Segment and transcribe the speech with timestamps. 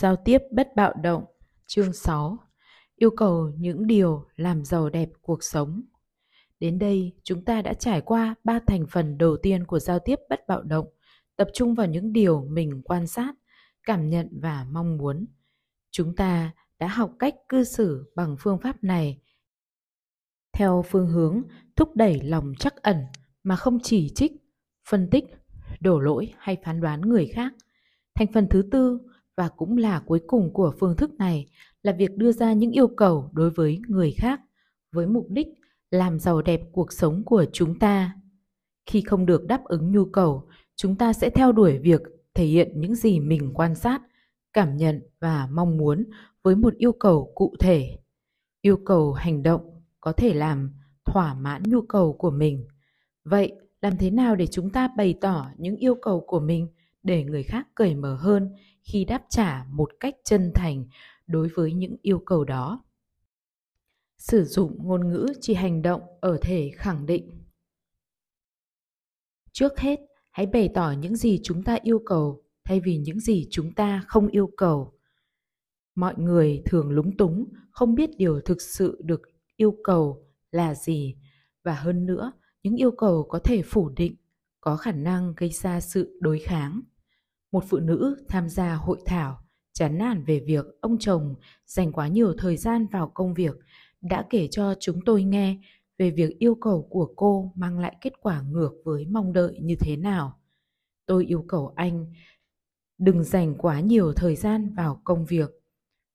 [0.00, 1.24] Giao tiếp bất bạo động,
[1.66, 2.38] chương 6.
[2.96, 5.82] Yêu cầu những điều làm giàu đẹp cuộc sống.
[6.60, 10.16] Đến đây, chúng ta đã trải qua ba thành phần đầu tiên của giao tiếp
[10.28, 10.86] bất bạo động,
[11.36, 13.34] tập trung vào những điều mình quan sát,
[13.82, 15.26] cảm nhận và mong muốn.
[15.90, 19.20] Chúng ta đã học cách cư xử bằng phương pháp này
[20.52, 21.42] theo phương hướng
[21.76, 22.96] thúc đẩy lòng chắc ẩn
[23.42, 24.32] mà không chỉ trích,
[24.88, 25.24] phân tích,
[25.80, 27.52] đổ lỗi hay phán đoán người khác.
[28.14, 29.00] Thành phần thứ tư
[29.38, 31.46] và cũng là cuối cùng của phương thức này
[31.82, 34.40] là việc đưa ra những yêu cầu đối với người khác
[34.92, 35.48] với mục đích
[35.90, 38.14] làm giàu đẹp cuộc sống của chúng ta.
[38.86, 42.02] Khi không được đáp ứng nhu cầu, chúng ta sẽ theo đuổi việc
[42.34, 44.02] thể hiện những gì mình quan sát,
[44.52, 46.04] cảm nhận và mong muốn
[46.42, 47.98] với một yêu cầu cụ thể.
[48.62, 50.72] Yêu cầu hành động có thể làm
[51.04, 52.66] thỏa mãn nhu cầu của mình.
[53.24, 53.52] Vậy,
[53.82, 56.68] làm thế nào để chúng ta bày tỏ những yêu cầu của mình
[57.02, 58.50] để người khác cởi mở hơn
[58.88, 60.84] khi đáp trả một cách chân thành
[61.26, 62.84] đối với những yêu cầu đó.
[64.18, 67.44] Sử dụng ngôn ngữ chỉ hành động ở thể khẳng định.
[69.52, 70.00] Trước hết,
[70.30, 74.04] hãy bày tỏ những gì chúng ta yêu cầu thay vì những gì chúng ta
[74.06, 74.98] không yêu cầu.
[75.94, 79.22] Mọi người thường lúng túng, không biết điều thực sự được
[79.56, 81.16] yêu cầu là gì
[81.62, 84.16] và hơn nữa, những yêu cầu có thể phủ định
[84.60, 86.80] có khả năng gây ra sự đối kháng
[87.52, 89.38] một phụ nữ tham gia hội thảo
[89.72, 91.34] chán nản về việc ông chồng
[91.66, 93.56] dành quá nhiều thời gian vào công việc,
[94.00, 95.58] đã kể cho chúng tôi nghe
[95.98, 99.74] về việc yêu cầu của cô mang lại kết quả ngược với mong đợi như
[99.80, 100.40] thế nào.
[101.06, 102.06] Tôi yêu cầu anh
[102.98, 105.50] đừng dành quá nhiều thời gian vào công việc.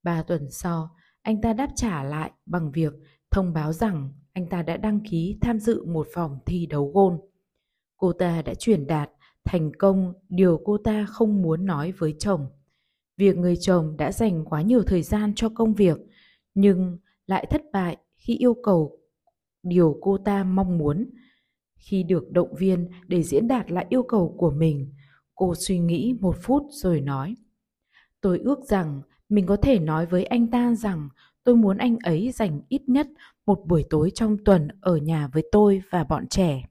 [0.04, 2.94] Ba tuần sau, anh ta đáp trả lại bằng việc
[3.32, 7.20] thông báo rằng anh ta đã đăng ký tham dự một phòng thi đấu gôn
[7.98, 9.10] cô ta đã truyền đạt
[9.46, 12.48] thành công, điều cô ta không muốn nói với chồng.
[13.18, 15.98] Việc người chồng đã dành quá nhiều thời gian cho công việc,
[16.56, 19.00] nhưng lại thất bại khi yêu cầu
[19.64, 21.10] điều cô ta mong muốn.
[21.76, 24.94] Khi được động viên để diễn đạt lại yêu cầu của mình,
[25.36, 27.36] cô suy nghĩ một phút rồi nói,
[28.22, 31.10] tôi ước rằng mình có thể nói với anh ta rằng
[31.44, 33.08] tôi muốn anh ấy dành ít nhất
[33.46, 36.64] một buổi tối trong tuần ở nhà với tôi và bọn trẻ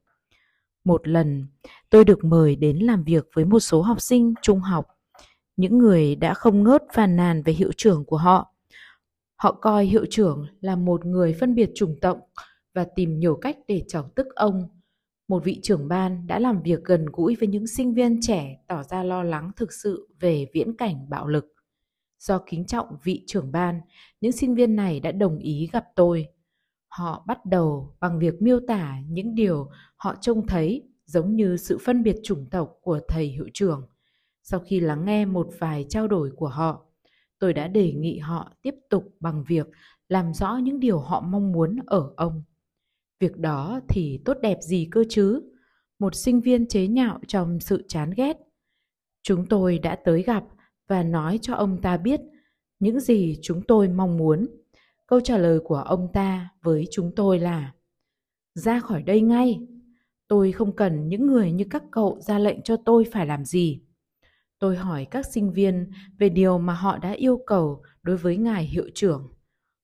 [0.84, 1.46] một lần,
[1.90, 4.86] tôi được mời đến làm việc với một số học sinh trung học.
[5.56, 8.54] Những người đã không ngớt phàn nàn về hiệu trưởng của họ.
[9.36, 12.18] Họ coi hiệu trưởng là một người phân biệt chủng tộc
[12.74, 14.68] và tìm nhiều cách để chọc tức ông.
[15.28, 18.82] Một vị trưởng ban đã làm việc gần gũi với những sinh viên trẻ tỏ
[18.82, 21.46] ra lo lắng thực sự về viễn cảnh bạo lực.
[22.18, 23.80] Do kính trọng vị trưởng ban,
[24.20, 26.26] những sinh viên này đã đồng ý gặp tôi
[26.92, 31.78] họ bắt đầu bằng việc miêu tả những điều họ trông thấy giống như sự
[31.78, 33.88] phân biệt chủng tộc của thầy hiệu trưởng.
[34.42, 36.86] Sau khi lắng nghe một vài trao đổi của họ,
[37.38, 39.66] tôi đã đề nghị họ tiếp tục bằng việc
[40.08, 42.42] làm rõ những điều họ mong muốn ở ông.
[43.20, 45.42] Việc đó thì tốt đẹp gì cơ chứ?
[45.98, 48.36] Một sinh viên chế nhạo trong sự chán ghét.
[49.22, 50.44] Chúng tôi đã tới gặp
[50.88, 52.20] và nói cho ông ta biết
[52.78, 54.46] những gì chúng tôi mong muốn
[55.12, 57.72] câu trả lời của ông ta với chúng tôi là,
[58.54, 59.60] ra khỏi đây ngay.
[60.28, 63.82] Tôi không cần những người như các cậu ra lệnh cho tôi phải làm gì.
[64.58, 68.64] Tôi hỏi các sinh viên về điều mà họ đã yêu cầu đối với ngài
[68.64, 69.28] hiệu trưởng.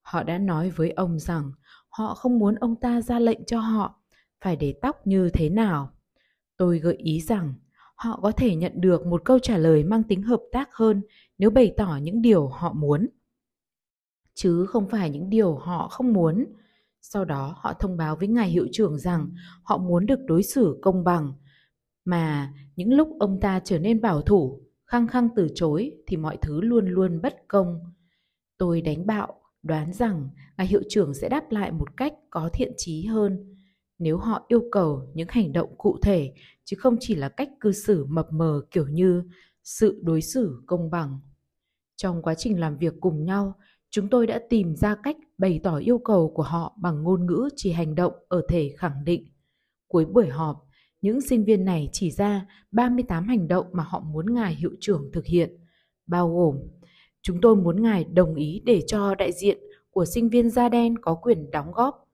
[0.03, 1.53] Họ đã nói với ông rằng
[1.89, 4.01] họ không muốn ông ta ra lệnh cho họ
[4.41, 5.93] phải để tóc như thế nào.
[6.57, 7.55] Tôi gợi ý rằng
[7.95, 11.03] họ có thể nhận được một câu trả lời mang tính hợp tác hơn
[11.39, 13.09] nếu bày tỏ những điều họ muốn
[14.39, 16.47] chứ không phải những điều họ không muốn.
[17.01, 19.29] Sau đó họ thông báo với ngài hiệu trưởng rằng
[19.63, 21.33] họ muốn được đối xử công bằng.
[22.05, 26.37] Mà những lúc ông ta trở nên bảo thủ, khăng khăng từ chối thì mọi
[26.43, 27.81] thứ luôn luôn bất công.
[28.59, 30.29] Tôi đánh bạo, đoán rằng
[30.59, 33.55] ngài hiệu trưởng sẽ đáp lại một cách có thiện trí hơn
[33.99, 36.33] nếu họ yêu cầu những hành động cụ thể
[36.65, 39.25] chứ không chỉ là cách cư xử mập mờ kiểu như
[39.65, 41.21] sự đối xử công bằng.
[41.97, 43.55] Trong quá trình làm việc cùng nhau,
[43.91, 47.49] chúng tôi đã tìm ra cách bày tỏ yêu cầu của họ bằng ngôn ngữ
[47.57, 49.25] chỉ hành động ở thể khẳng định.
[49.89, 50.67] Cuối buổi họp,
[51.01, 55.11] những sinh viên này chỉ ra 38 hành động mà họ muốn ngài hiệu trưởng
[55.13, 55.51] thực hiện,
[56.07, 56.57] bao gồm
[57.23, 59.59] chúng tôi muốn ngài đồng ý để cho đại diện
[59.91, 62.09] của sinh viên da đen có quyền đóng góp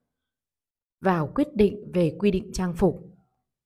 [1.01, 3.01] vào quyết định về quy định trang phục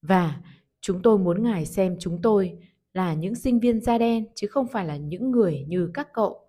[0.02, 0.40] và
[0.80, 2.58] chúng tôi muốn ngài xem chúng tôi
[2.94, 6.47] là những sinh viên da đen chứ không phải là những người như các cậu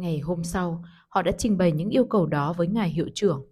[0.00, 3.46] Ngày hôm sau, họ đã trình bày những yêu cầu đó với ngài hiệu trưởng.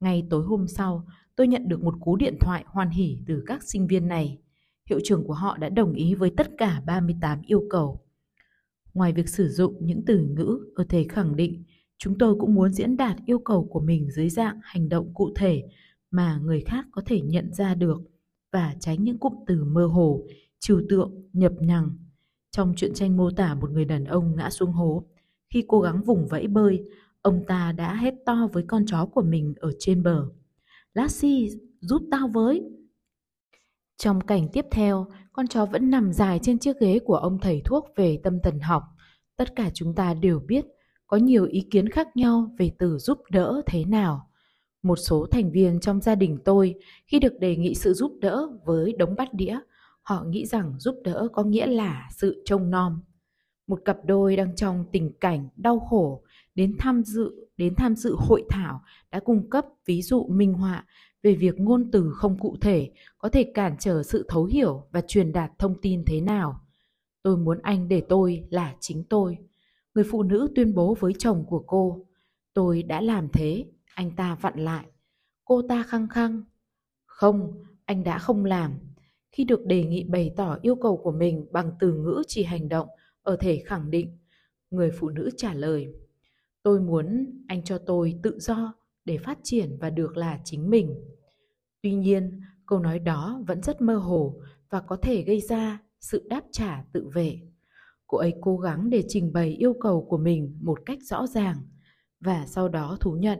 [0.00, 1.04] Ngay tối hôm sau,
[1.36, 4.38] tôi nhận được một cú điện thoại hoan hỉ từ các sinh viên này.
[4.90, 8.00] Hiệu trưởng của họ đã đồng ý với tất cả 38 yêu cầu.
[8.94, 11.64] Ngoài việc sử dụng những từ ngữ ở thể khẳng định,
[11.98, 15.30] chúng tôi cũng muốn diễn đạt yêu cầu của mình dưới dạng hành động cụ
[15.36, 15.62] thể
[16.10, 18.00] mà người khác có thể nhận ra được
[18.52, 20.22] và tránh những cụm từ mơ hồ,
[20.58, 21.90] trừu tượng, nhập nhằng.
[22.50, 25.04] Trong truyện tranh mô tả một người đàn ông ngã xuống hố,
[25.50, 26.84] khi cố gắng vùng vẫy bơi,
[27.22, 30.24] ông ta đã hét to với con chó của mình ở trên bờ.
[30.94, 31.48] Lassie,
[31.80, 32.62] giúp tao với!
[33.96, 37.62] Trong cảnh tiếp theo, con chó vẫn nằm dài trên chiếc ghế của ông thầy
[37.64, 38.82] thuốc về tâm thần học.
[39.36, 40.64] Tất cả chúng ta đều biết
[41.06, 44.30] có nhiều ý kiến khác nhau về từ giúp đỡ thế nào.
[44.82, 46.74] Một số thành viên trong gia đình tôi
[47.06, 49.58] khi được đề nghị sự giúp đỡ với đống bát đĩa,
[50.02, 53.00] họ nghĩ rằng giúp đỡ có nghĩa là sự trông nom.
[53.68, 56.22] Một cặp đôi đang trong tình cảnh đau khổ
[56.54, 60.84] đến tham dự đến tham dự hội thảo đã cung cấp ví dụ minh họa
[61.22, 65.00] về việc ngôn từ không cụ thể có thể cản trở sự thấu hiểu và
[65.00, 66.60] truyền đạt thông tin thế nào.
[67.22, 69.38] Tôi muốn anh để tôi là chính tôi.
[69.94, 72.04] Người phụ nữ tuyên bố với chồng của cô,
[72.54, 74.86] tôi đã làm thế, anh ta vặn lại.
[75.44, 76.42] Cô ta khăng khăng,
[77.06, 78.72] không, anh đã không làm.
[79.32, 82.68] Khi được đề nghị bày tỏ yêu cầu của mình bằng từ ngữ chỉ hành
[82.68, 82.88] động
[83.28, 84.18] ở thể khẳng định,
[84.70, 85.94] người phụ nữ trả lời,
[86.62, 90.94] tôi muốn anh cho tôi tự do để phát triển và được là chính mình.
[91.82, 94.40] Tuy nhiên, câu nói đó vẫn rất mơ hồ
[94.70, 97.40] và có thể gây ra sự đáp trả tự vệ.
[98.06, 101.56] Cô ấy cố gắng để trình bày yêu cầu của mình một cách rõ ràng
[102.20, 103.38] và sau đó thú nhận.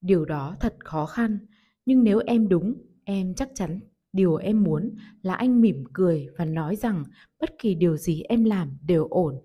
[0.00, 1.38] Điều đó thật khó khăn,
[1.86, 3.80] nhưng nếu em đúng, em chắc chắn
[4.12, 7.04] điều em muốn là anh mỉm cười và nói rằng
[7.40, 9.40] bất kỳ điều gì em làm đều ổn.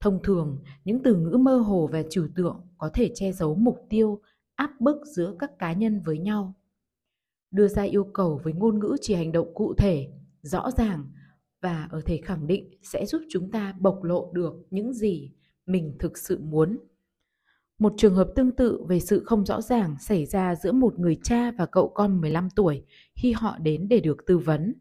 [0.00, 3.86] Thông thường, những từ ngữ mơ hồ và trừu tượng có thể che giấu mục
[3.90, 4.20] tiêu
[4.54, 6.54] áp bức giữa các cá nhân với nhau
[7.56, 10.08] đưa ra yêu cầu với ngôn ngữ chỉ hành động cụ thể
[10.42, 11.04] rõ ràng
[11.62, 15.32] và ở thể khẳng định sẽ giúp chúng ta bộc lộ được những gì
[15.66, 16.78] mình thực sự muốn
[17.78, 21.16] một trường hợp tương tự về sự không rõ ràng xảy ra giữa một người
[21.22, 22.84] cha và cậu con 15 tuổi
[23.14, 24.74] khi họ đến để được tư vấn.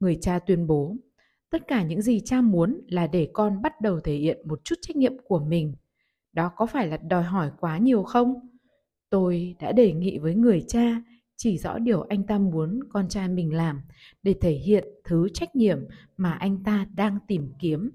[0.00, 0.96] Người cha tuyên bố,
[1.50, 4.74] tất cả những gì cha muốn là để con bắt đầu thể hiện một chút
[4.82, 5.74] trách nhiệm của mình.
[6.32, 8.34] Đó có phải là đòi hỏi quá nhiều không?
[9.10, 11.02] Tôi đã đề nghị với người cha
[11.36, 13.80] chỉ rõ điều anh ta muốn con trai mình làm
[14.22, 15.78] để thể hiện thứ trách nhiệm
[16.16, 17.90] mà anh ta đang tìm kiếm.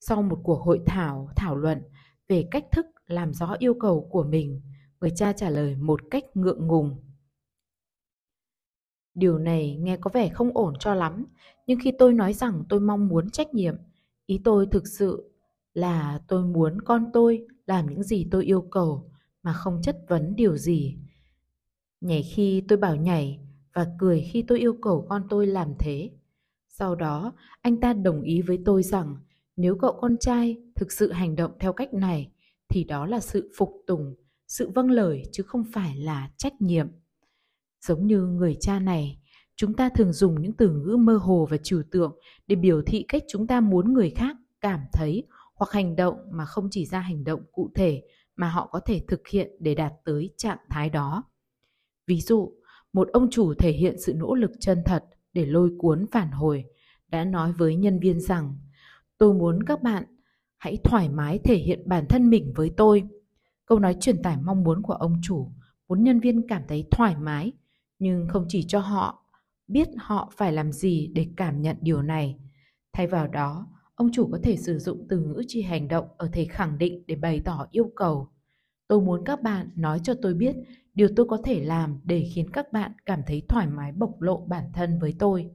[0.00, 1.82] Sau một cuộc hội thảo thảo luận
[2.28, 4.60] về cách thức làm rõ yêu cầu của mình,
[5.00, 6.96] người cha trả lời một cách ngượng ngùng.
[9.14, 11.26] Điều này nghe có vẻ không ổn cho lắm,
[11.66, 13.74] nhưng khi tôi nói rằng tôi mong muốn trách nhiệm,
[14.26, 15.30] ý tôi thực sự
[15.74, 19.10] là tôi muốn con tôi làm những gì tôi yêu cầu
[19.42, 20.98] mà không chất vấn điều gì.
[22.00, 23.40] Nhảy khi tôi bảo nhảy
[23.74, 26.10] và cười khi tôi yêu cầu con tôi làm thế.
[26.68, 27.32] Sau đó,
[27.62, 29.16] anh ta đồng ý với tôi rằng
[29.56, 32.30] nếu cậu con trai thực sự hành động theo cách này
[32.68, 34.14] thì đó là sự phục tùng,
[34.48, 36.88] sự vâng lời chứ không phải là trách nhiệm.
[37.80, 39.18] Giống như người cha này,
[39.56, 43.04] chúng ta thường dùng những từ ngữ mơ hồ và trừu tượng để biểu thị
[43.08, 47.00] cách chúng ta muốn người khác cảm thấy hoặc hành động mà không chỉ ra
[47.00, 48.02] hành động cụ thể
[48.36, 51.24] mà họ có thể thực hiện để đạt tới trạng thái đó.
[52.06, 52.52] Ví dụ,
[52.92, 56.64] một ông chủ thể hiện sự nỗ lực chân thật để lôi cuốn phản hồi,
[57.08, 58.58] đã nói với nhân viên rằng
[59.18, 60.04] tôi muốn các bạn
[60.58, 63.04] hãy thoải mái thể hiện bản thân mình với tôi.
[63.66, 65.52] Câu nói truyền tải mong muốn của ông chủ
[65.88, 67.52] muốn nhân viên cảm thấy thoải mái,
[67.98, 69.26] nhưng không chỉ cho họ
[69.68, 72.36] biết họ phải làm gì để cảm nhận điều này.
[72.92, 76.28] Thay vào đó, ông chủ có thể sử dụng từ ngữ chi hành động ở
[76.32, 78.28] thể khẳng định để bày tỏ yêu cầu.
[78.88, 80.56] Tôi muốn các bạn nói cho tôi biết
[80.94, 84.46] điều tôi có thể làm để khiến các bạn cảm thấy thoải mái bộc lộ
[84.46, 85.50] bản thân với tôi.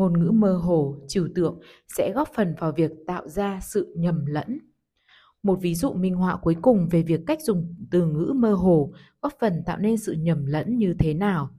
[0.00, 4.26] Ngôn ngữ mơ hồ, trừu tượng sẽ góp phần vào việc tạo ra sự nhầm
[4.26, 4.58] lẫn.
[5.42, 8.92] Một ví dụ minh họa cuối cùng về việc cách dùng từ ngữ mơ hồ
[9.22, 11.50] góp phần tạo nên sự nhầm lẫn như thế nào.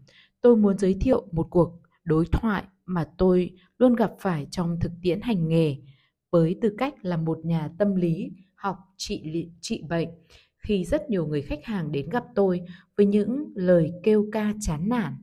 [0.42, 4.92] Tôi muốn giới thiệu một cuộc đối thoại mà tôi luôn gặp phải trong thực
[5.02, 5.76] tiễn hành nghề
[6.32, 10.10] với tư cách là một nhà tâm lý học trị trị bệnh
[10.58, 12.62] khi rất nhiều người khách hàng đến gặp tôi
[12.98, 15.14] với những lời kêu ca chán nản.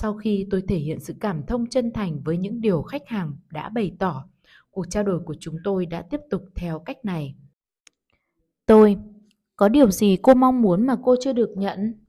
[0.00, 3.36] Sau khi tôi thể hiện sự cảm thông chân thành với những điều khách hàng
[3.50, 4.24] đã bày tỏ,
[4.70, 7.34] cuộc trao đổi của chúng tôi đã tiếp tục theo cách này.
[8.66, 8.96] Tôi,
[9.56, 12.04] có điều gì cô mong muốn mà cô chưa được nhận?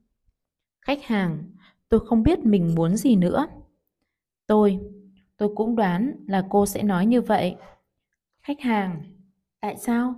[0.80, 1.50] Khách hàng,
[1.88, 3.46] tôi không biết mình muốn gì nữa.
[4.46, 4.80] Tôi,
[5.36, 7.56] tôi cũng đoán là cô sẽ nói như vậy.
[8.42, 9.02] Khách hàng,
[9.60, 10.14] tại sao?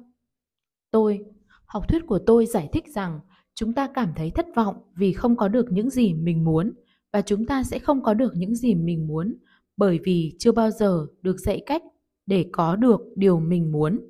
[0.90, 1.24] Tôi,
[1.66, 3.20] Học thuyết của tôi giải thích rằng
[3.54, 6.72] chúng ta cảm thấy thất vọng vì không có được những gì mình muốn
[7.14, 9.34] và chúng ta sẽ không có được những gì mình muốn
[9.76, 11.82] bởi vì chưa bao giờ được dạy cách
[12.26, 14.00] để có được điều mình muốn.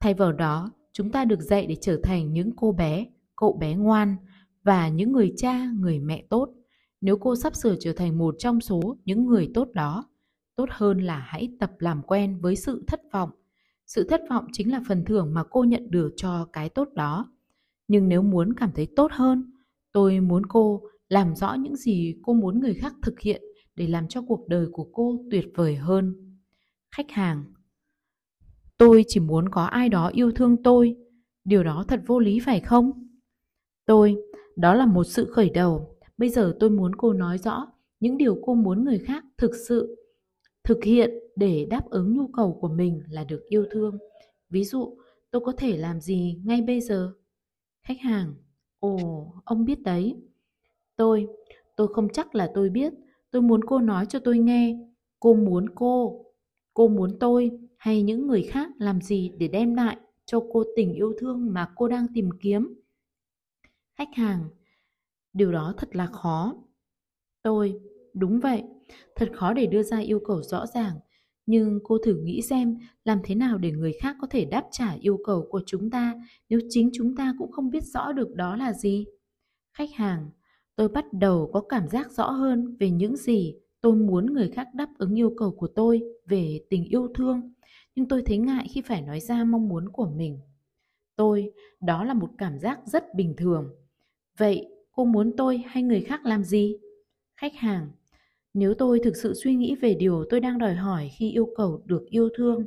[0.00, 3.74] Thay vào đó, chúng ta được dạy để trở thành những cô bé, cậu bé
[3.74, 4.16] ngoan
[4.62, 6.48] và những người cha, người mẹ tốt.
[7.00, 10.04] Nếu cô sắp sửa trở thành một trong số những người tốt đó,
[10.56, 13.30] tốt hơn là hãy tập làm quen với sự thất vọng.
[13.86, 17.32] Sự thất vọng chính là phần thưởng mà cô nhận được cho cái tốt đó.
[17.88, 19.52] Nhưng nếu muốn cảm thấy tốt hơn,
[19.92, 23.42] tôi muốn cô làm rõ những gì cô muốn người khác thực hiện
[23.76, 26.14] để làm cho cuộc đời của cô tuyệt vời hơn.
[26.96, 27.44] Khách hàng
[28.78, 30.96] Tôi chỉ muốn có ai đó yêu thương tôi.
[31.44, 33.08] Điều đó thật vô lý phải không?
[33.86, 34.16] Tôi,
[34.56, 35.96] đó là một sự khởi đầu.
[36.16, 37.66] Bây giờ tôi muốn cô nói rõ
[38.00, 39.96] những điều cô muốn người khác thực sự
[40.64, 43.98] thực hiện để đáp ứng nhu cầu của mình là được yêu thương.
[44.50, 44.96] Ví dụ,
[45.30, 47.12] tôi có thể làm gì ngay bây giờ?
[47.82, 48.34] Khách hàng,
[48.78, 48.98] ồ,
[49.44, 50.16] ông biết đấy.
[50.96, 51.26] Tôi,
[51.76, 52.92] tôi không chắc là tôi biết.
[53.30, 54.78] Tôi muốn cô nói cho tôi nghe.
[55.20, 56.24] Cô muốn cô,
[56.74, 59.96] cô muốn tôi hay những người khác làm gì để đem lại
[60.26, 62.74] cho cô tình yêu thương mà cô đang tìm kiếm.
[63.98, 64.48] Khách hàng,
[65.32, 66.54] điều đó thật là khó.
[67.42, 67.80] Tôi,
[68.14, 68.62] đúng vậy,
[69.16, 70.96] thật khó để đưa ra yêu cầu rõ ràng,
[71.46, 74.92] nhưng cô thử nghĩ xem làm thế nào để người khác có thể đáp trả
[75.00, 76.14] yêu cầu của chúng ta
[76.48, 79.04] nếu chính chúng ta cũng không biết rõ được đó là gì.
[79.72, 80.30] Khách hàng,
[80.76, 84.68] tôi bắt đầu có cảm giác rõ hơn về những gì tôi muốn người khác
[84.74, 87.52] đáp ứng yêu cầu của tôi về tình yêu thương,
[87.94, 90.38] nhưng tôi thấy ngại khi phải nói ra mong muốn của mình.
[91.16, 93.70] Tôi, đó là một cảm giác rất bình thường.
[94.38, 96.76] Vậy, cô muốn tôi hay người khác làm gì?
[97.36, 97.90] Khách hàng,
[98.54, 101.82] nếu tôi thực sự suy nghĩ về điều tôi đang đòi hỏi khi yêu cầu
[101.84, 102.64] được yêu thương,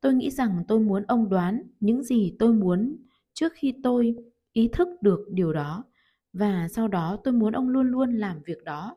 [0.00, 2.96] tôi nghĩ rằng tôi muốn ông đoán những gì tôi muốn
[3.34, 4.14] trước khi tôi
[4.52, 5.84] ý thức được điều đó
[6.32, 8.96] và sau đó tôi muốn ông luôn luôn làm việc đó.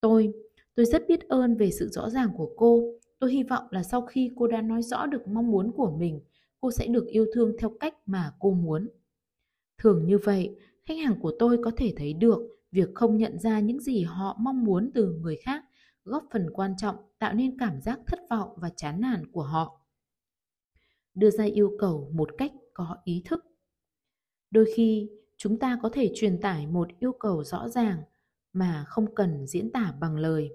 [0.00, 0.32] Tôi,
[0.74, 2.94] tôi rất biết ơn về sự rõ ràng của cô.
[3.18, 6.20] Tôi hy vọng là sau khi cô đã nói rõ được mong muốn của mình,
[6.60, 8.88] cô sẽ được yêu thương theo cách mà cô muốn.
[9.78, 12.38] Thường như vậy, khách hàng của tôi có thể thấy được
[12.72, 15.64] việc không nhận ra những gì họ mong muốn từ người khác
[16.04, 19.80] góp phần quan trọng tạo nên cảm giác thất vọng và chán nản của họ.
[21.14, 23.44] Đưa ra yêu cầu một cách có ý thức.
[24.50, 25.10] Đôi khi,
[25.42, 28.02] chúng ta có thể truyền tải một yêu cầu rõ ràng
[28.52, 30.50] mà không cần diễn tả bằng lời.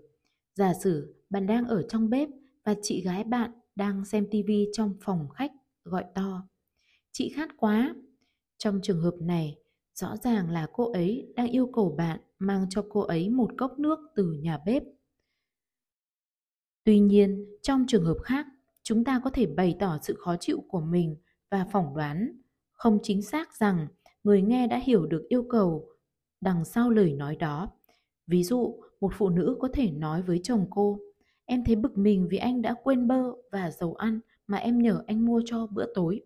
[0.56, 2.30] Giả sử bạn đang ở trong bếp
[2.64, 5.52] và chị gái bạn đang xem tivi trong phòng khách
[5.84, 6.48] gọi to.
[7.12, 7.96] Chị khát quá.
[8.58, 9.58] Trong trường hợp này,
[9.94, 13.80] rõ ràng là cô ấy đang yêu cầu bạn mang cho cô ấy một cốc
[13.80, 14.84] nước từ nhà bếp.
[16.84, 18.46] Tuy nhiên, trong trường hợp khác,
[18.84, 21.16] chúng ta có thể bày tỏ sự khó chịu của mình
[21.50, 22.42] và phỏng đoán
[22.78, 23.88] không chính xác rằng
[24.28, 25.90] người nghe đã hiểu được yêu cầu
[26.42, 27.72] đằng sau lời nói đó.
[28.28, 31.00] Ví dụ, một phụ nữ có thể nói với chồng cô,
[31.46, 35.04] em thấy bực mình vì anh đã quên bơ và dầu ăn mà em nhờ
[35.08, 36.22] anh mua cho bữa tối.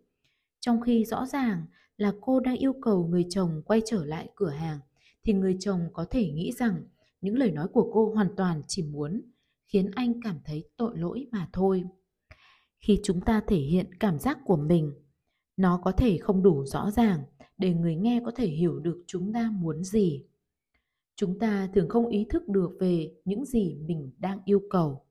[0.59, 1.65] Trong khi rõ ràng
[1.97, 4.79] là cô đang yêu cầu người chồng quay trở lại cửa hàng,
[5.23, 6.83] thì người chồng có thể nghĩ rằng
[7.21, 9.21] những lời nói của cô hoàn toàn chỉ muốn
[9.67, 11.83] khiến anh cảm thấy tội lỗi mà thôi.
[12.79, 14.93] Khi chúng ta thể hiện cảm giác của mình,
[15.57, 17.23] nó có thể không đủ rõ ràng
[17.61, 20.23] để người nghe có thể hiểu được chúng ta muốn gì.
[21.15, 25.05] Chúng ta thường không ý thức được về những gì mình đang yêu cầu.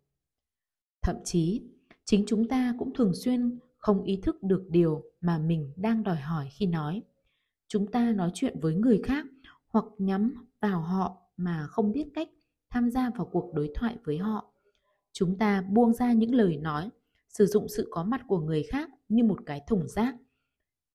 [1.03, 1.63] Thậm chí,
[2.05, 6.17] chính chúng ta cũng thường xuyên không ý thức được điều mà mình đang đòi
[6.17, 7.03] hỏi khi nói.
[7.69, 9.27] Chúng ta nói chuyện với người khác
[9.69, 12.29] hoặc nhắm vào họ mà không biết cách
[12.71, 14.53] tham gia vào cuộc đối thoại với họ.
[15.13, 16.91] Chúng ta buông ra những lời nói,
[17.29, 20.17] sử dụng sự có mặt của người khác như một cái thùng rác.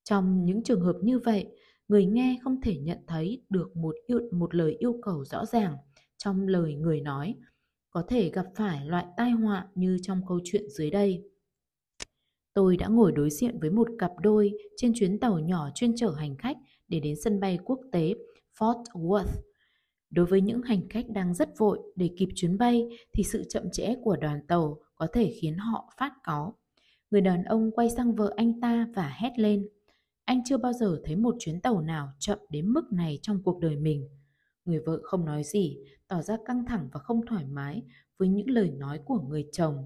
[0.09, 1.47] Trong những trường hợp như vậy,
[1.88, 5.75] người nghe không thể nhận thấy được một yêu, một lời yêu cầu rõ ràng
[6.17, 7.35] trong lời người nói,
[7.89, 11.24] có thể gặp phải loại tai họa như trong câu chuyện dưới đây.
[12.53, 16.12] Tôi đã ngồi đối diện với một cặp đôi trên chuyến tàu nhỏ chuyên chở
[16.17, 16.57] hành khách
[16.88, 18.13] để đến sân bay quốc tế
[18.59, 19.41] Fort Worth.
[20.09, 23.63] Đối với những hành khách đang rất vội để kịp chuyến bay thì sự chậm
[23.71, 26.53] trễ của đoàn tàu có thể khiến họ phát có.
[27.12, 29.67] Người đàn ông quay sang vợ anh ta và hét lên.
[30.25, 33.60] Anh chưa bao giờ thấy một chuyến tàu nào chậm đến mức này trong cuộc
[33.60, 34.10] đời mình.
[34.65, 35.77] Người vợ không nói gì,
[36.08, 37.84] tỏ ra căng thẳng và không thoải mái
[38.17, 39.86] với những lời nói của người chồng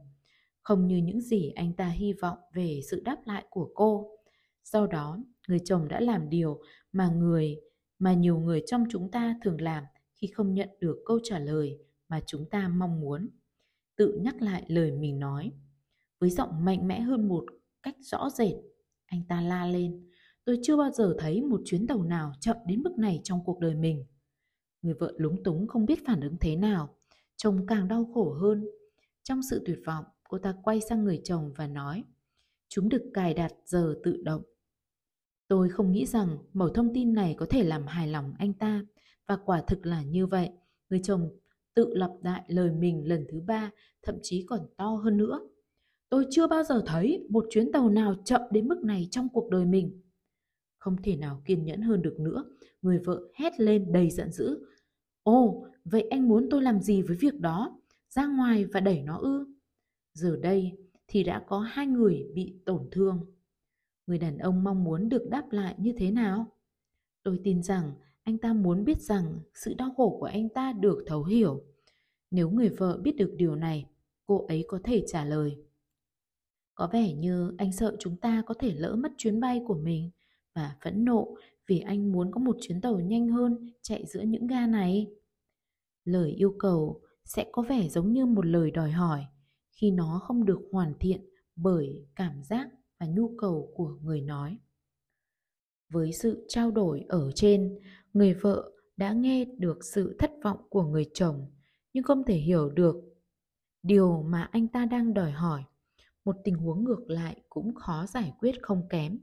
[0.69, 4.17] không như những gì anh ta hy vọng về sự đáp lại của cô.
[4.63, 5.17] Sau đó,
[5.47, 7.57] người chồng đã làm điều mà người
[7.99, 9.83] mà nhiều người trong chúng ta thường làm
[10.15, 11.77] khi không nhận được câu trả lời
[12.09, 13.29] mà chúng ta mong muốn.
[13.95, 15.51] Tự nhắc lại lời mình nói.
[16.19, 17.45] Với giọng mạnh mẽ hơn một
[17.83, 18.55] cách rõ rệt,
[19.05, 20.09] anh ta la lên.
[20.49, 23.59] Tôi chưa bao giờ thấy một chuyến tàu nào chậm đến mức này trong cuộc
[23.59, 24.05] đời mình.
[24.81, 26.95] Người vợ lúng túng không biết phản ứng thế nào,
[27.37, 28.65] chồng càng đau khổ hơn.
[29.23, 32.03] Trong sự tuyệt vọng, cô ta quay sang người chồng và nói
[32.69, 34.41] Chúng được cài đặt giờ tự động.
[35.47, 38.85] Tôi không nghĩ rằng mẩu thông tin này có thể làm hài lòng anh ta,
[39.27, 40.49] và quả thực là như vậy.
[40.89, 41.29] Người chồng
[41.73, 43.71] tự lặp lại lời mình lần thứ ba,
[44.03, 45.39] thậm chí còn to hơn nữa.
[46.09, 49.49] Tôi chưa bao giờ thấy một chuyến tàu nào chậm đến mức này trong cuộc
[49.49, 50.01] đời mình.
[50.79, 52.45] Không thể nào kiên nhẫn hơn được nữa,
[52.81, 54.65] người vợ hét lên đầy giận dữ.
[55.23, 57.79] Ồ, vậy anh muốn tôi làm gì với việc đó?
[58.09, 59.45] Ra ngoài và đẩy nó ư?
[60.13, 60.71] Giờ đây
[61.07, 63.25] thì đã có hai người bị tổn thương.
[64.07, 66.47] Người đàn ông mong muốn được đáp lại như thế nào?
[67.23, 67.91] Tôi tin rằng
[68.23, 71.63] anh ta muốn biết rằng sự đau khổ của anh ta được thấu hiểu.
[72.31, 73.85] Nếu người vợ biết được điều này,
[74.25, 75.57] cô ấy có thể trả lời.
[76.75, 80.09] Có vẻ như anh sợ chúng ta có thể lỡ mất chuyến bay của mình
[80.53, 81.35] và phẫn nộ
[81.67, 85.07] vì anh muốn có một chuyến tàu nhanh hơn chạy giữa những ga này.
[86.05, 89.25] Lời yêu cầu sẽ có vẻ giống như một lời đòi hỏi
[89.71, 91.21] khi nó không được hoàn thiện
[91.55, 94.57] bởi cảm giác và nhu cầu của người nói.
[95.89, 97.79] Với sự trao đổi ở trên,
[98.13, 101.47] người vợ đã nghe được sự thất vọng của người chồng
[101.93, 102.95] nhưng không thể hiểu được
[103.83, 105.63] điều mà anh ta đang đòi hỏi
[106.25, 109.19] một tình huống ngược lại cũng khó giải quyết không kém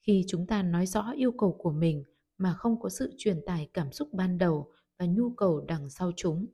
[0.00, 2.04] khi chúng ta nói rõ yêu cầu của mình
[2.38, 6.12] mà không có sự truyền tải cảm xúc ban đầu và nhu cầu đằng sau
[6.16, 6.46] chúng.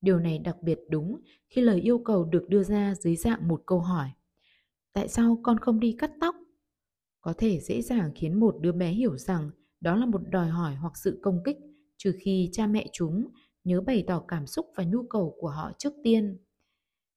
[0.00, 3.62] Điều này đặc biệt đúng khi lời yêu cầu được đưa ra dưới dạng một
[3.66, 4.10] câu hỏi.
[4.92, 6.34] Tại sao con không đi cắt tóc?
[7.20, 9.50] Có thể dễ dàng khiến một đứa bé hiểu rằng
[9.80, 11.56] đó là một đòi hỏi hoặc sự công kích,
[11.96, 13.28] trừ khi cha mẹ chúng
[13.64, 16.38] nhớ bày tỏ cảm xúc và nhu cầu của họ trước tiên.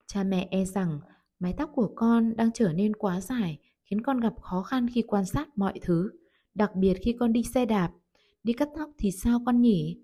[0.07, 0.99] Cha mẹ e rằng
[1.39, 3.59] mái tóc của con đang trở nên quá dài
[3.89, 6.10] khiến con gặp khó khăn khi quan sát mọi thứ,
[6.53, 7.91] đặc biệt khi con đi xe đạp.
[8.43, 10.00] Đi cắt tóc thì sao con nhỉ?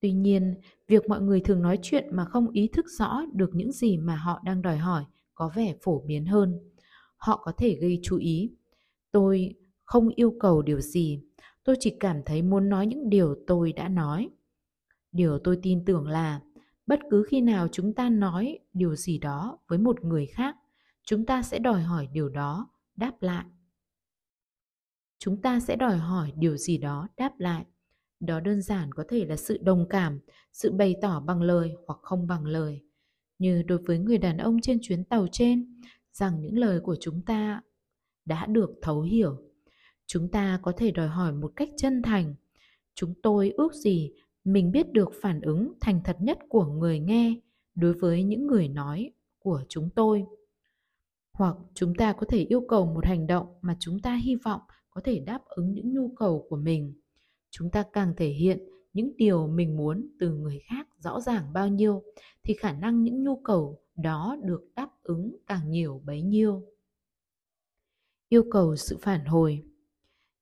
[0.00, 0.54] Tuy nhiên,
[0.88, 4.16] việc mọi người thường nói chuyện mà không ý thức rõ được những gì mà
[4.16, 6.58] họ đang đòi hỏi có vẻ phổ biến hơn.
[7.16, 8.56] Họ có thể gây chú ý.
[9.12, 11.22] Tôi không yêu cầu điều gì,
[11.64, 14.28] tôi chỉ cảm thấy muốn nói những điều tôi đã nói.
[15.12, 16.40] Điều tôi tin tưởng là
[16.86, 20.56] bất cứ khi nào chúng ta nói điều gì đó với một người khác,
[21.04, 23.44] chúng ta sẽ đòi hỏi điều đó đáp lại.
[25.18, 27.64] Chúng ta sẽ đòi hỏi điều gì đó đáp lại.
[28.20, 30.20] Đó đơn giản có thể là sự đồng cảm,
[30.52, 32.80] sự bày tỏ bằng lời hoặc không bằng lời.
[33.38, 35.80] Như đối với người đàn ông trên chuyến tàu trên,
[36.12, 37.62] rằng những lời của chúng ta
[38.24, 39.36] đã được thấu hiểu.
[40.06, 42.34] Chúng ta có thể đòi hỏi một cách chân thành.
[42.94, 44.12] Chúng tôi ước gì
[44.44, 47.40] mình biết được phản ứng thành thật nhất của người nghe
[47.74, 50.24] đối với những người nói của chúng tôi
[51.32, 54.60] hoặc chúng ta có thể yêu cầu một hành động mà chúng ta hy vọng
[54.90, 56.94] có thể đáp ứng những nhu cầu của mình.
[57.50, 58.58] Chúng ta càng thể hiện
[58.92, 62.02] những điều mình muốn từ người khác rõ ràng bao nhiêu,
[62.42, 66.62] thì khả năng những nhu cầu đó được đáp ứng càng nhiều bấy nhiêu.
[68.28, 69.62] Yêu cầu sự phản hồi.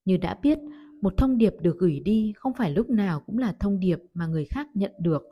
[0.05, 0.59] Như đã biết,
[1.01, 4.27] một thông điệp được gửi đi không phải lúc nào cũng là thông điệp mà
[4.27, 5.23] người khác nhận được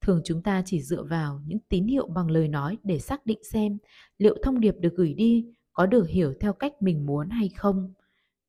[0.00, 3.38] thường chúng ta chỉ dựa vào những tín hiệu bằng lời nói để xác định
[3.52, 3.78] xem
[4.18, 7.94] liệu thông điệp được gửi đi có được hiểu theo cách mình muốn hay không.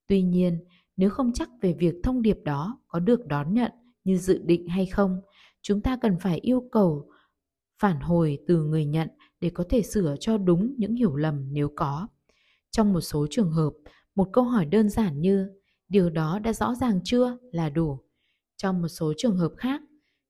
[0.07, 0.59] Tuy nhiên,
[0.97, 3.71] nếu không chắc về việc thông điệp đó có được đón nhận
[4.03, 5.21] như dự định hay không,
[5.61, 7.09] chúng ta cần phải yêu cầu
[7.79, 9.09] phản hồi từ người nhận
[9.39, 12.07] để có thể sửa cho đúng những hiểu lầm nếu có.
[12.71, 13.73] Trong một số trường hợp,
[14.15, 15.49] một câu hỏi đơn giản như
[15.89, 17.37] điều đó đã rõ ràng chưa?
[17.51, 17.99] là đủ.
[18.57, 19.81] Trong một số trường hợp khác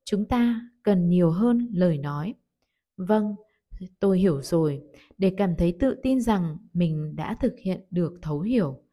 [0.09, 2.33] chúng ta cần nhiều hơn lời nói.
[2.97, 3.35] Vâng
[3.99, 4.81] tôi hiểu rồi
[5.17, 8.83] để cảm thấy tự tin rằng mình đã thực hiện được thấu hiểu.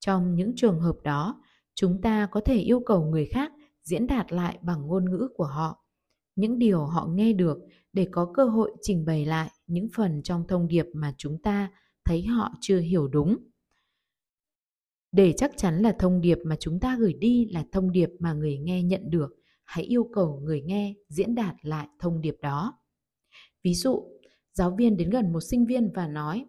[0.00, 1.42] Trong những trường hợp đó
[1.74, 5.44] chúng ta có thể yêu cầu người khác diễn đạt lại bằng ngôn ngữ của
[5.44, 5.84] họ.
[6.36, 7.58] Những điều họ nghe được
[7.92, 11.70] để có cơ hội trình bày lại những phần trong thông điệp mà chúng ta
[12.04, 13.36] thấy họ chưa hiểu đúng.
[15.12, 18.32] Để chắc chắn là thông điệp mà chúng ta gửi đi là thông điệp mà
[18.32, 19.41] người nghe nhận được,
[19.72, 22.78] hãy yêu cầu người nghe diễn đạt lại thông điệp đó.
[23.64, 24.04] Ví dụ,
[24.52, 26.44] giáo viên đến gần một sinh viên và nói,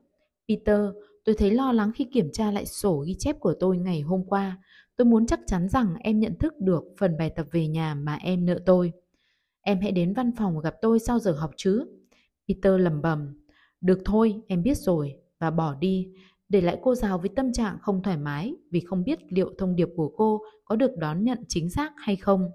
[0.49, 0.79] Peter,
[1.25, 4.23] tôi thấy lo lắng khi kiểm tra lại sổ ghi chép của tôi ngày hôm
[4.27, 4.63] qua.
[4.95, 8.15] Tôi muốn chắc chắn rằng em nhận thức được phần bài tập về nhà mà
[8.15, 8.91] em nợ tôi.
[9.61, 11.85] Em hãy đến văn phòng gặp tôi sau giờ học chứ.
[12.47, 13.43] Peter lầm bầm,
[13.81, 16.07] được thôi, em biết rồi, và bỏ đi
[16.49, 19.75] để lại cô giáo với tâm trạng không thoải mái vì không biết liệu thông
[19.75, 22.49] điệp của cô có được đón nhận chính xác hay không.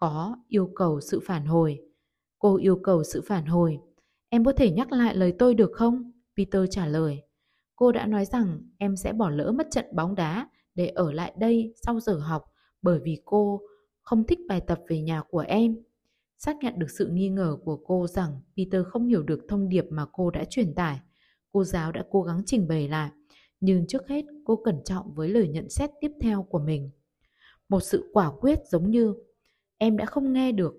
[0.00, 1.80] Có yêu cầu sự phản hồi.
[2.38, 3.78] Cô yêu cầu sự phản hồi.
[4.28, 6.12] Em có thể nhắc lại lời tôi được không?
[6.36, 7.22] Peter trả lời.
[7.76, 11.32] Cô đã nói rằng em sẽ bỏ lỡ mất trận bóng đá để ở lại
[11.38, 12.44] đây sau giờ học
[12.82, 13.60] bởi vì cô
[14.02, 15.76] không thích bài tập về nhà của em.
[16.38, 19.84] Xác nhận được sự nghi ngờ của cô rằng Peter không hiểu được thông điệp
[19.90, 21.00] mà cô đã truyền tải.
[21.52, 23.10] Cô giáo đã cố gắng trình bày lại,
[23.60, 26.90] Nhưng trước hết cô cẩn trọng với lời nhận xét tiếp theo của mình.
[27.68, 29.14] Một sự quả quyết giống như
[29.78, 30.74] em đã không nghe được,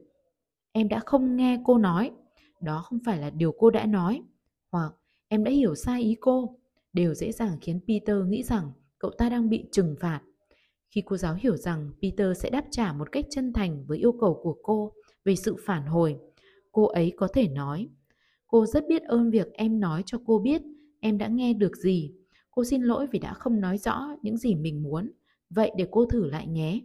[0.71, 2.11] em đã không nghe cô nói,
[2.61, 4.21] đó không phải là điều cô đã nói,
[4.71, 4.93] hoặc
[5.27, 6.59] em đã hiểu sai ý cô,
[6.93, 10.21] đều dễ dàng khiến Peter nghĩ rằng cậu ta đang bị trừng phạt.
[10.89, 14.11] Khi cô giáo hiểu rằng Peter sẽ đáp trả một cách chân thành với yêu
[14.11, 14.93] cầu của cô
[15.25, 16.17] về sự phản hồi,
[16.71, 17.89] cô ấy có thể nói
[18.51, 20.61] Cô rất biết ơn việc em nói cho cô biết
[20.99, 22.11] em đã nghe được gì.
[22.51, 25.11] Cô xin lỗi vì đã không nói rõ những gì mình muốn.
[25.49, 26.79] Vậy để cô thử lại nhé.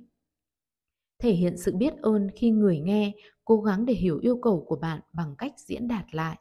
[1.18, 3.12] Thể hiện sự biết ơn khi người nghe
[3.44, 6.38] cố gắng để hiểu yêu cầu của bạn bằng cách diễn đạt lại.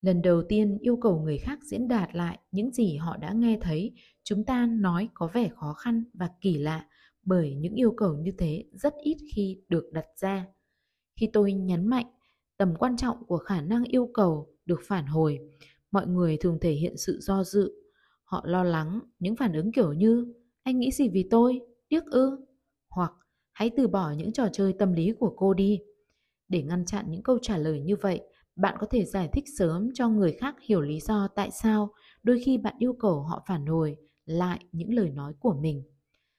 [0.00, 3.58] Lần đầu tiên yêu cầu người khác diễn đạt lại những gì họ đã nghe
[3.60, 3.92] thấy,
[4.24, 6.86] chúng ta nói có vẻ khó khăn và kỳ lạ
[7.22, 10.46] bởi những yêu cầu như thế rất ít khi được đặt ra.
[11.20, 12.06] Khi tôi nhấn mạnh
[12.56, 15.38] tầm quan trọng của khả năng yêu cầu được phản hồi,
[15.90, 17.72] mọi người thường thể hiện sự do dự.
[18.24, 22.46] Họ lo lắng những phản ứng kiểu như anh nghĩ gì vì tôi, tiếc ư?
[22.90, 23.12] Hoặc
[23.58, 25.80] hãy từ bỏ những trò chơi tâm lý của cô đi.
[26.48, 28.20] Để ngăn chặn những câu trả lời như vậy,
[28.56, 31.92] bạn có thể giải thích sớm cho người khác hiểu lý do tại sao
[32.22, 35.82] đôi khi bạn yêu cầu họ phản hồi lại những lời nói của mình.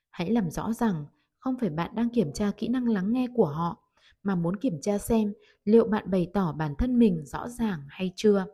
[0.09, 1.05] Hãy làm rõ rằng
[1.37, 3.83] không phải bạn đang kiểm tra kỹ năng lắng nghe của họ
[4.23, 8.11] mà muốn kiểm tra xem liệu bạn bày tỏ bản thân mình rõ ràng hay
[8.15, 8.45] chưa.